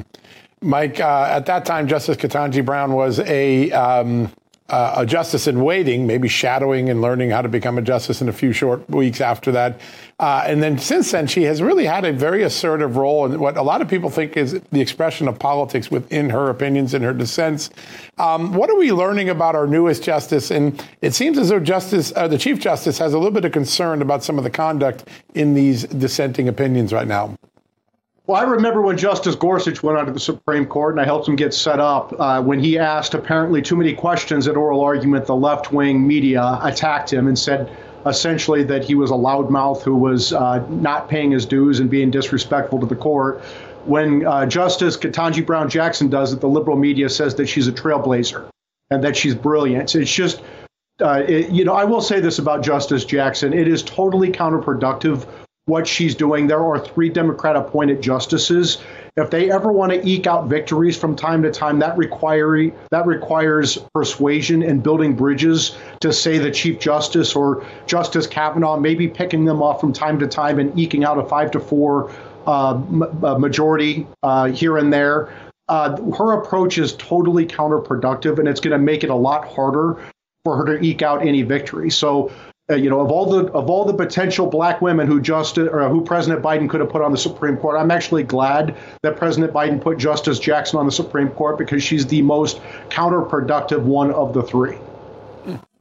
Mike, 0.61 1.01
uh, 1.01 1.29
at 1.31 1.47
that 1.47 1.65
time, 1.65 1.89
Justice 1.89 2.17
Ketanji 2.17 2.65
Brown 2.65 2.93
was 2.93 3.19
a 3.21 3.71
um, 3.73 4.31
uh, 4.69 4.95
a 4.97 5.07
justice 5.07 5.47
in 5.47 5.63
waiting, 5.63 6.07
maybe 6.07 6.29
shadowing 6.29 6.91
and 6.91 7.01
learning 7.01 7.31
how 7.31 7.43
to 7.43 7.49
become 7.49 7.79
a 7.79 7.83
justice 7.83 8.21
in 8.21 8.29
a 8.29 8.33
few 8.33 8.53
short 8.53 8.89
weeks 8.91 9.21
after 9.21 9.53
that. 9.53 9.81
Uh, 10.19 10.43
and 10.47 10.63
then 10.63 10.79
since 10.79 11.13
then, 11.13 11.27
she 11.27 11.43
has 11.43 11.63
really 11.63 11.85
had 11.85 12.05
a 12.05 12.13
very 12.13 12.43
assertive 12.43 12.97
role 12.97 13.27
in 13.27 13.39
what 13.39 13.57
a 13.57 13.63
lot 13.63 13.81
of 13.83 13.89
people 13.89 14.11
think 14.11 14.37
is 14.37 14.61
the 14.73 14.81
expression 14.81 15.29
of 15.29 15.39
politics 15.39 15.91
within 15.91 16.31
her 16.31 16.49
opinions 16.51 16.95
and 16.95 17.05
her 17.05 17.13
dissents. 17.13 17.71
Um, 18.19 18.55
what 18.55 18.71
are 18.71 18.77
we 18.77 18.93
learning 18.93 19.29
about 19.29 19.55
our 19.55 19.67
newest 19.67 20.03
justice? 20.03 20.51
And 20.51 20.83
it 21.03 21.15
seems 21.15 21.39
as 21.39 21.51
though 21.51 21.61
Justice, 21.61 22.13
uh, 22.17 22.27
the 22.27 22.39
Chief 22.39 22.59
Justice, 22.59 22.99
has 22.99 23.13
a 23.13 23.19
little 23.19 23.33
bit 23.33 23.45
of 23.45 23.53
concern 23.53 24.03
about 24.03 24.25
some 24.25 24.39
of 24.39 24.45
the 24.45 24.51
conduct 24.51 25.07
in 25.35 25.55
these 25.55 25.85
dissenting 25.85 26.49
opinions 26.49 26.93
right 26.93 27.07
now. 27.07 27.37
Well, 28.27 28.41
I 28.41 28.45
remember 28.45 28.83
when 28.83 28.99
Justice 28.99 29.37
Gorsuch 29.37 29.85
went 29.85 29.99
onto 29.99 30.13
the 30.13 30.19
Supreme 30.19 30.67
Court, 30.67 30.95
and 30.95 31.01
I 31.01 31.05
helped 31.05 31.29
him 31.29 31.37
get 31.37 31.55
set 31.55 31.79
up. 31.79 32.13
Uh, 32.19 32.43
when 32.43 32.59
he 32.59 32.77
asked 32.77 33.15
apparently 33.15 33.63
too 33.63 33.77
many 33.77 33.95
questions 33.95 34.49
at 34.49 34.57
oral 34.57 34.81
argument, 34.81 35.27
the 35.27 35.37
left 35.37 35.73
wing 35.73 36.05
media 36.05 36.59
attacked 36.61 37.13
him 37.13 37.29
and 37.29 37.39
said 37.39 37.71
essentially 38.05 38.65
that 38.65 38.83
he 38.83 38.97
was 38.97 39.13
a 39.13 39.15
loudmouth 39.15 39.83
who 39.83 39.95
was 39.95 40.33
uh, 40.33 40.59
not 40.69 41.09
paying 41.09 41.31
his 41.31 41.47
dues 41.47 41.79
and 41.79 41.89
being 41.89 42.11
disrespectful 42.11 42.81
to 42.81 42.87
the 42.87 42.97
court. 42.97 43.41
When 43.85 44.27
uh, 44.27 44.47
Justice 44.47 44.97
Ketanji 44.97 45.47
Brown 45.47 45.69
Jackson 45.69 46.09
does 46.09 46.33
it, 46.33 46.41
the 46.41 46.49
liberal 46.49 46.77
media 46.77 47.09
says 47.09 47.37
that 47.37 47.47
she's 47.47 47.69
a 47.69 47.73
trailblazer 47.73 48.49
and 48.91 49.05
that 49.05 49.17
she's 49.17 49.37
brilliant. 49.37 49.95
It's 49.95 50.13
just, 50.13 50.43
uh, 51.01 51.23
it, 51.29 51.51
you 51.51 51.65
know, 51.65 51.75
I 51.75 51.85
will 51.85 52.01
say 52.01 52.19
this 52.19 52.41
about 52.41 52.65
Justice 52.65 53.05
Jackson: 53.05 53.53
it 53.53 53.69
is 53.69 53.85
totally 53.85 54.33
counterproductive 54.33 55.29
what 55.67 55.85
she's 55.85 56.15
doing. 56.15 56.47
There 56.47 56.63
are 56.63 56.79
three 56.79 57.09
Democrat 57.09 57.57
appointed 57.57 58.01
justices. 58.01 58.79
If 59.17 59.31
they 59.31 59.51
ever 59.51 59.73
want 59.73 59.93
to 59.93 60.09
eke 60.09 60.29
out 60.29 60.47
victories 60.47 60.97
from 60.97 61.17
time 61.17 61.43
to 61.43 61.51
time, 61.51 61.81
that 61.81 61.97
require 61.99 62.71
that 62.91 63.05
requires 63.05 63.77
persuasion 63.93 64.63
and 64.63 64.81
building 64.81 65.17
bridges 65.17 65.77
to 66.01 66.13
say 66.13 66.39
the 66.39 66.53
Chief 66.53 66.79
Justice 66.79 67.35
or 67.35 67.67
Justice 67.87 68.29
Kavanaugh, 68.29 68.79
maybe 68.79 69.09
picking 69.09 69.45
them 69.45 69.61
off 69.61 69.81
from 69.81 69.93
time 69.93 70.21
to 70.21 70.29
time 70.29 70.61
and 70.61 70.79
eking 70.79 71.05
out 71.05 71.19
a 71.19 71.25
five 71.25 71.51
to 71.51 71.61
four 71.61 72.13
uh, 72.47 72.75
majority 73.37 74.07
uh, 74.23 74.45
here 74.47 74.79
and 74.79 74.93
there. 74.93 75.35
Uh, 75.69 76.01
her 76.13 76.41
approach 76.41 76.79
is 76.79 76.95
totally 76.95 77.45
counterproductive, 77.45 78.39
and 78.39 78.47
it's 78.47 78.61
going 78.61 78.71
to 78.71 78.79
make 78.79 79.03
it 79.03 79.11
a 79.11 79.15
lot 79.17 79.49
harder 79.49 79.97
for 80.45 80.57
her 80.57 80.65
to 80.65 80.85
eke 80.85 81.03
out 81.03 81.27
any 81.27 81.43
victory. 81.43 81.91
So 81.91 82.31
uh, 82.69 82.75
you 82.75 82.91
know, 82.91 83.01
of 83.01 83.11
all 83.13 83.27
the 83.27 83.53
of 83.53 83.71
all 83.71 83.85
the 83.85 83.95
potential 83.95 84.47
black 84.47 84.81
women 84.81 85.07
who 85.07 85.21
just 85.21 85.57
or 85.57 85.89
who 85.89 86.05
President 86.05 86.43
Biden 86.43 86.69
could 86.69 86.81
have 86.81 86.91
put 86.91 87.01
on 87.01 87.13
the 87.13 87.19
Supreme 87.19 87.57
Court, 87.57 87.79
I'm 87.79 87.93
actually 87.93 88.25
glad 88.25 88.77
that 89.03 89.17
President 89.17 89.53
Biden 89.53 89.81
put 89.81 89.99
Justice 89.99 90.41
Jackson 90.41 90.79
on 90.79 90.87
the 90.87 90.93
Supreme 90.93 91.29
Court 91.29 91.59
because 91.59 91.83
she's 91.83 92.07
the 92.07 92.23
most 92.23 92.61
counterproductive 92.89 93.83
one 93.83 94.11
of 94.11 94.33
the 94.35 94.43
three. 94.43 94.77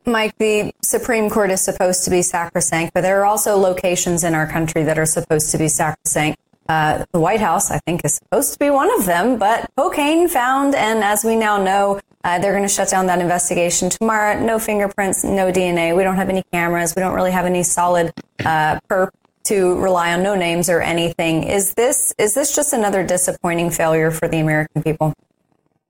Mike, 0.06 0.38
the 0.38 0.72
Supreme 0.84 1.32
Court 1.32 1.50
is 1.50 1.62
supposed 1.62 2.04
to 2.04 2.12
be 2.12 2.22
sacrosanct, 2.22 2.94
but 2.94 3.02
there 3.02 3.20
are 3.20 3.26
also 3.26 3.58
locations 3.58 4.24
in 4.24 4.36
our 4.36 4.46
country 4.46 4.84
that 4.84 5.00
are 5.00 5.06
supposed 5.08 5.50
to 5.52 5.58
be 5.58 5.68
sacrosanct. 5.68 6.40
Uh, 6.70 7.06
the 7.12 7.20
White 7.20 7.40
House, 7.40 7.72
I 7.72 7.80
think, 7.80 8.06
is 8.06 8.16
supposed 8.16 8.54
to 8.54 8.60
be 8.60 8.70
one 8.70 8.92
of 9.00 9.06
them, 9.06 9.40
but 9.40 9.70
cocaine 9.76 10.28
found, 10.28 10.76
and 10.76 11.04
as 11.04 11.24
we 11.24 11.36
now 11.36 11.62
know, 11.62 12.00
Uh, 12.26 12.40
they're 12.40 12.54
going 12.54 12.64
to 12.64 12.74
shut 12.74 12.90
down 12.90 13.06
that 13.06 13.20
investigation 13.20 13.88
tomorrow. 13.88 14.40
No 14.44 14.58
fingerprints, 14.58 15.24
no 15.24 15.52
DNA. 15.52 15.96
We 15.96 16.02
don't 16.02 16.16
have 16.16 16.28
any 16.28 16.42
cameras. 16.52 16.96
We 16.96 17.02
don't 17.02 17.14
really 17.14 17.32
have 17.32 17.46
any 17.46 17.62
solid 17.62 18.12
uh, 18.44 18.80
perp 18.90 19.12
to 19.44 19.80
rely 19.80 20.12
on, 20.12 20.24
no 20.24 20.34
names 20.34 20.68
or 20.68 20.82
anything. 20.82 21.44
Is 21.44 21.76
this 21.76 22.16
is 22.18 22.34
this 22.34 22.56
just 22.56 22.74
another 22.74 23.06
disappointing 23.06 23.70
failure 23.70 24.10
for 24.10 24.28
the 24.28 24.40
American 24.40 24.82
people? 24.82 25.14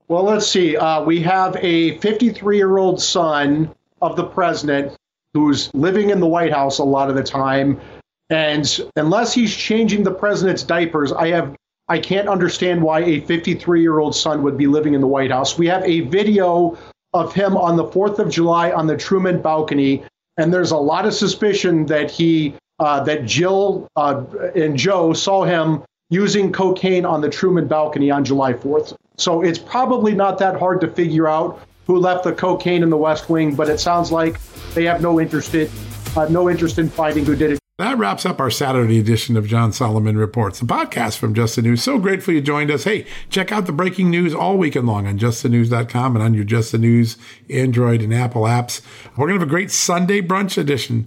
Well, 0.08 0.24
let's 0.24 0.46
see. 0.46 0.76
Uh, 0.76 1.02
we 1.02 1.22
have 1.22 1.56
a 1.56 1.96
53 2.00 2.56
year 2.58 2.76
old 2.76 3.00
son 3.00 3.74
of 4.02 4.14
the 4.16 4.24
president 4.24 4.94
who's 5.32 5.72
living 5.72 6.10
in 6.10 6.20
the 6.20 6.26
White 6.26 6.52
House 6.52 6.80
a 6.80 6.84
lot 6.84 7.08
of 7.08 7.16
the 7.16 7.22
time. 7.22 7.80
And 8.28 8.78
unless 8.96 9.32
he's 9.32 9.56
changing 9.56 10.02
the 10.02 10.12
president's 10.12 10.64
diapers, 10.64 11.12
I 11.12 11.28
have 11.28 11.56
I 11.88 11.98
can't 11.98 12.28
understand 12.28 12.82
why 12.82 13.00
a 13.00 13.20
53 13.20 13.80
year 13.80 13.98
old 13.98 14.14
son 14.14 14.42
would 14.42 14.58
be 14.58 14.66
living 14.66 14.94
in 14.94 15.00
the 15.00 15.06
White 15.06 15.30
House. 15.30 15.56
We 15.56 15.66
have 15.68 15.84
a 15.84 16.00
video 16.00 16.76
of 17.12 17.32
him 17.32 17.56
on 17.56 17.76
the 17.76 17.84
4th 17.84 18.18
of 18.18 18.28
July 18.28 18.72
on 18.72 18.86
the 18.86 18.96
Truman 18.96 19.40
balcony, 19.40 20.04
and 20.36 20.52
there's 20.52 20.72
a 20.72 20.76
lot 20.76 21.06
of 21.06 21.14
suspicion 21.14 21.86
that 21.86 22.10
he, 22.10 22.54
uh, 22.80 23.00
that 23.04 23.24
Jill 23.24 23.88
uh, 23.96 24.24
and 24.54 24.76
Joe 24.76 25.12
saw 25.12 25.44
him 25.44 25.82
using 26.10 26.52
cocaine 26.52 27.04
on 27.04 27.20
the 27.20 27.28
Truman 27.28 27.68
balcony 27.68 28.10
on 28.10 28.24
July 28.24 28.52
4th. 28.52 28.94
So 29.16 29.42
it's 29.42 29.58
probably 29.58 30.14
not 30.14 30.38
that 30.38 30.58
hard 30.58 30.80
to 30.82 30.88
figure 30.88 31.28
out 31.28 31.60
who 31.86 31.98
left 31.98 32.24
the 32.24 32.32
cocaine 32.32 32.82
in 32.82 32.90
the 32.90 32.96
West 32.96 33.30
Wing, 33.30 33.54
but 33.54 33.68
it 33.68 33.78
sounds 33.78 34.10
like 34.10 34.40
they 34.74 34.84
have 34.84 35.00
no 35.00 35.20
interest 35.20 35.54
in, 35.54 35.70
uh, 36.16 36.26
no 36.28 36.50
interest 36.50 36.78
in 36.78 36.88
finding 36.88 37.24
who 37.24 37.36
did 37.36 37.52
it. 37.52 37.60
That 37.78 37.98
wraps 37.98 38.24
up 38.24 38.40
our 38.40 38.48
Saturday 38.48 38.98
edition 38.98 39.36
of 39.36 39.46
John 39.46 39.70
Solomon 39.70 40.16
Reports, 40.16 40.60
the 40.60 40.64
podcast 40.64 41.18
from 41.18 41.34
Just 41.34 41.56
the 41.56 41.60
News. 41.60 41.82
So 41.82 41.98
grateful 41.98 42.32
you 42.32 42.40
joined 42.40 42.70
us. 42.70 42.84
Hey, 42.84 43.04
check 43.28 43.52
out 43.52 43.66
the 43.66 43.72
breaking 43.72 44.08
news 44.08 44.34
all 44.34 44.56
weekend 44.56 44.86
long 44.86 45.06
on 45.06 45.18
justthenews.com 45.18 46.16
and 46.16 46.24
on 46.24 46.32
your 46.32 46.44
Just 46.44 46.72
the 46.72 46.78
News 46.78 47.18
Android 47.50 48.00
and 48.00 48.14
Apple 48.14 48.44
apps. 48.44 48.80
We're 49.10 49.26
going 49.26 49.38
to 49.38 49.40
have 49.40 49.48
a 49.48 49.50
great 49.50 49.70
Sunday 49.70 50.22
brunch 50.22 50.56
edition 50.56 51.06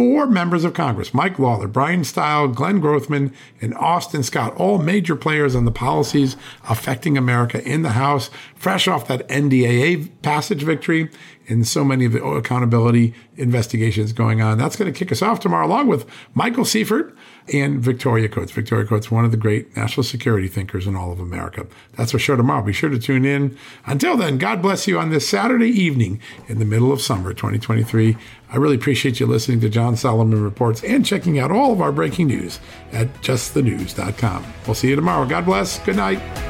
four 0.00 0.26
members 0.26 0.62
of 0.64 0.72
Congress 0.72 1.12
Mike 1.12 1.38
Lawler, 1.38 1.66
Brian 1.66 2.04
Steil, 2.04 2.48
Glenn 2.48 2.80
Grothman, 2.80 3.32
and 3.60 3.74
Austin 3.74 4.22
Scott, 4.22 4.54
all 4.56 4.78
major 4.78 5.16
players 5.16 5.54
on 5.54 5.64
the 5.64 5.72
policies 5.72 6.36
affecting 6.68 7.18
America 7.18 7.62
in 7.64 7.82
the 7.82 7.90
House, 7.90 8.30
fresh 8.60 8.86
off 8.86 9.08
that 9.08 9.26
NDAA 9.28 10.10
passage 10.20 10.62
victory 10.62 11.08
and 11.48 11.66
so 11.66 11.82
many 11.82 12.04
of 12.04 12.12
the 12.12 12.22
accountability 12.22 13.14
investigations 13.38 14.12
going 14.12 14.42
on. 14.42 14.58
That's 14.58 14.76
going 14.76 14.92
to 14.92 14.96
kick 14.96 15.10
us 15.10 15.22
off 15.22 15.40
tomorrow, 15.40 15.66
along 15.66 15.86
with 15.88 16.06
Michael 16.34 16.66
Seifert 16.66 17.16
and 17.54 17.80
Victoria 17.80 18.28
Coates. 18.28 18.52
Victoria 18.52 18.86
Coates, 18.86 19.10
one 19.10 19.24
of 19.24 19.30
the 19.30 19.38
great 19.38 19.74
national 19.74 20.04
security 20.04 20.46
thinkers 20.46 20.86
in 20.86 20.94
all 20.94 21.10
of 21.10 21.18
America. 21.18 21.66
That's 21.94 22.12
our 22.12 22.20
show 22.20 22.36
tomorrow. 22.36 22.62
Be 22.62 22.74
sure 22.74 22.90
to 22.90 22.98
tune 22.98 23.24
in. 23.24 23.56
Until 23.86 24.18
then, 24.18 24.36
God 24.36 24.60
bless 24.60 24.86
you 24.86 24.98
on 24.98 25.08
this 25.08 25.26
Saturday 25.26 25.70
evening 25.70 26.20
in 26.46 26.58
the 26.58 26.66
middle 26.66 26.92
of 26.92 27.00
summer 27.00 27.32
2023. 27.32 28.14
I 28.50 28.56
really 28.56 28.76
appreciate 28.76 29.20
you 29.20 29.26
listening 29.26 29.60
to 29.60 29.70
John 29.70 29.96
Solomon 29.96 30.44
Reports 30.44 30.84
and 30.84 31.06
checking 31.06 31.38
out 31.38 31.50
all 31.50 31.72
of 31.72 31.80
our 31.80 31.92
breaking 31.92 32.26
news 32.26 32.60
at 32.92 33.08
justthenews.com. 33.22 34.44
We'll 34.66 34.74
see 34.74 34.90
you 34.90 34.96
tomorrow. 34.96 35.24
God 35.24 35.46
bless. 35.46 35.78
Good 35.78 35.96
night. 35.96 36.49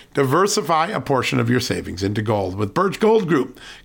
Diversify 0.13 0.87
a 0.87 0.99
portion 0.99 1.39
of 1.39 1.49
your 1.49 1.61
savings 1.61 2.03
into 2.03 2.21
gold 2.21 2.55
with 2.55 2.73
Birch 2.73 2.99
Gold 2.99 3.29
Group. 3.29 3.57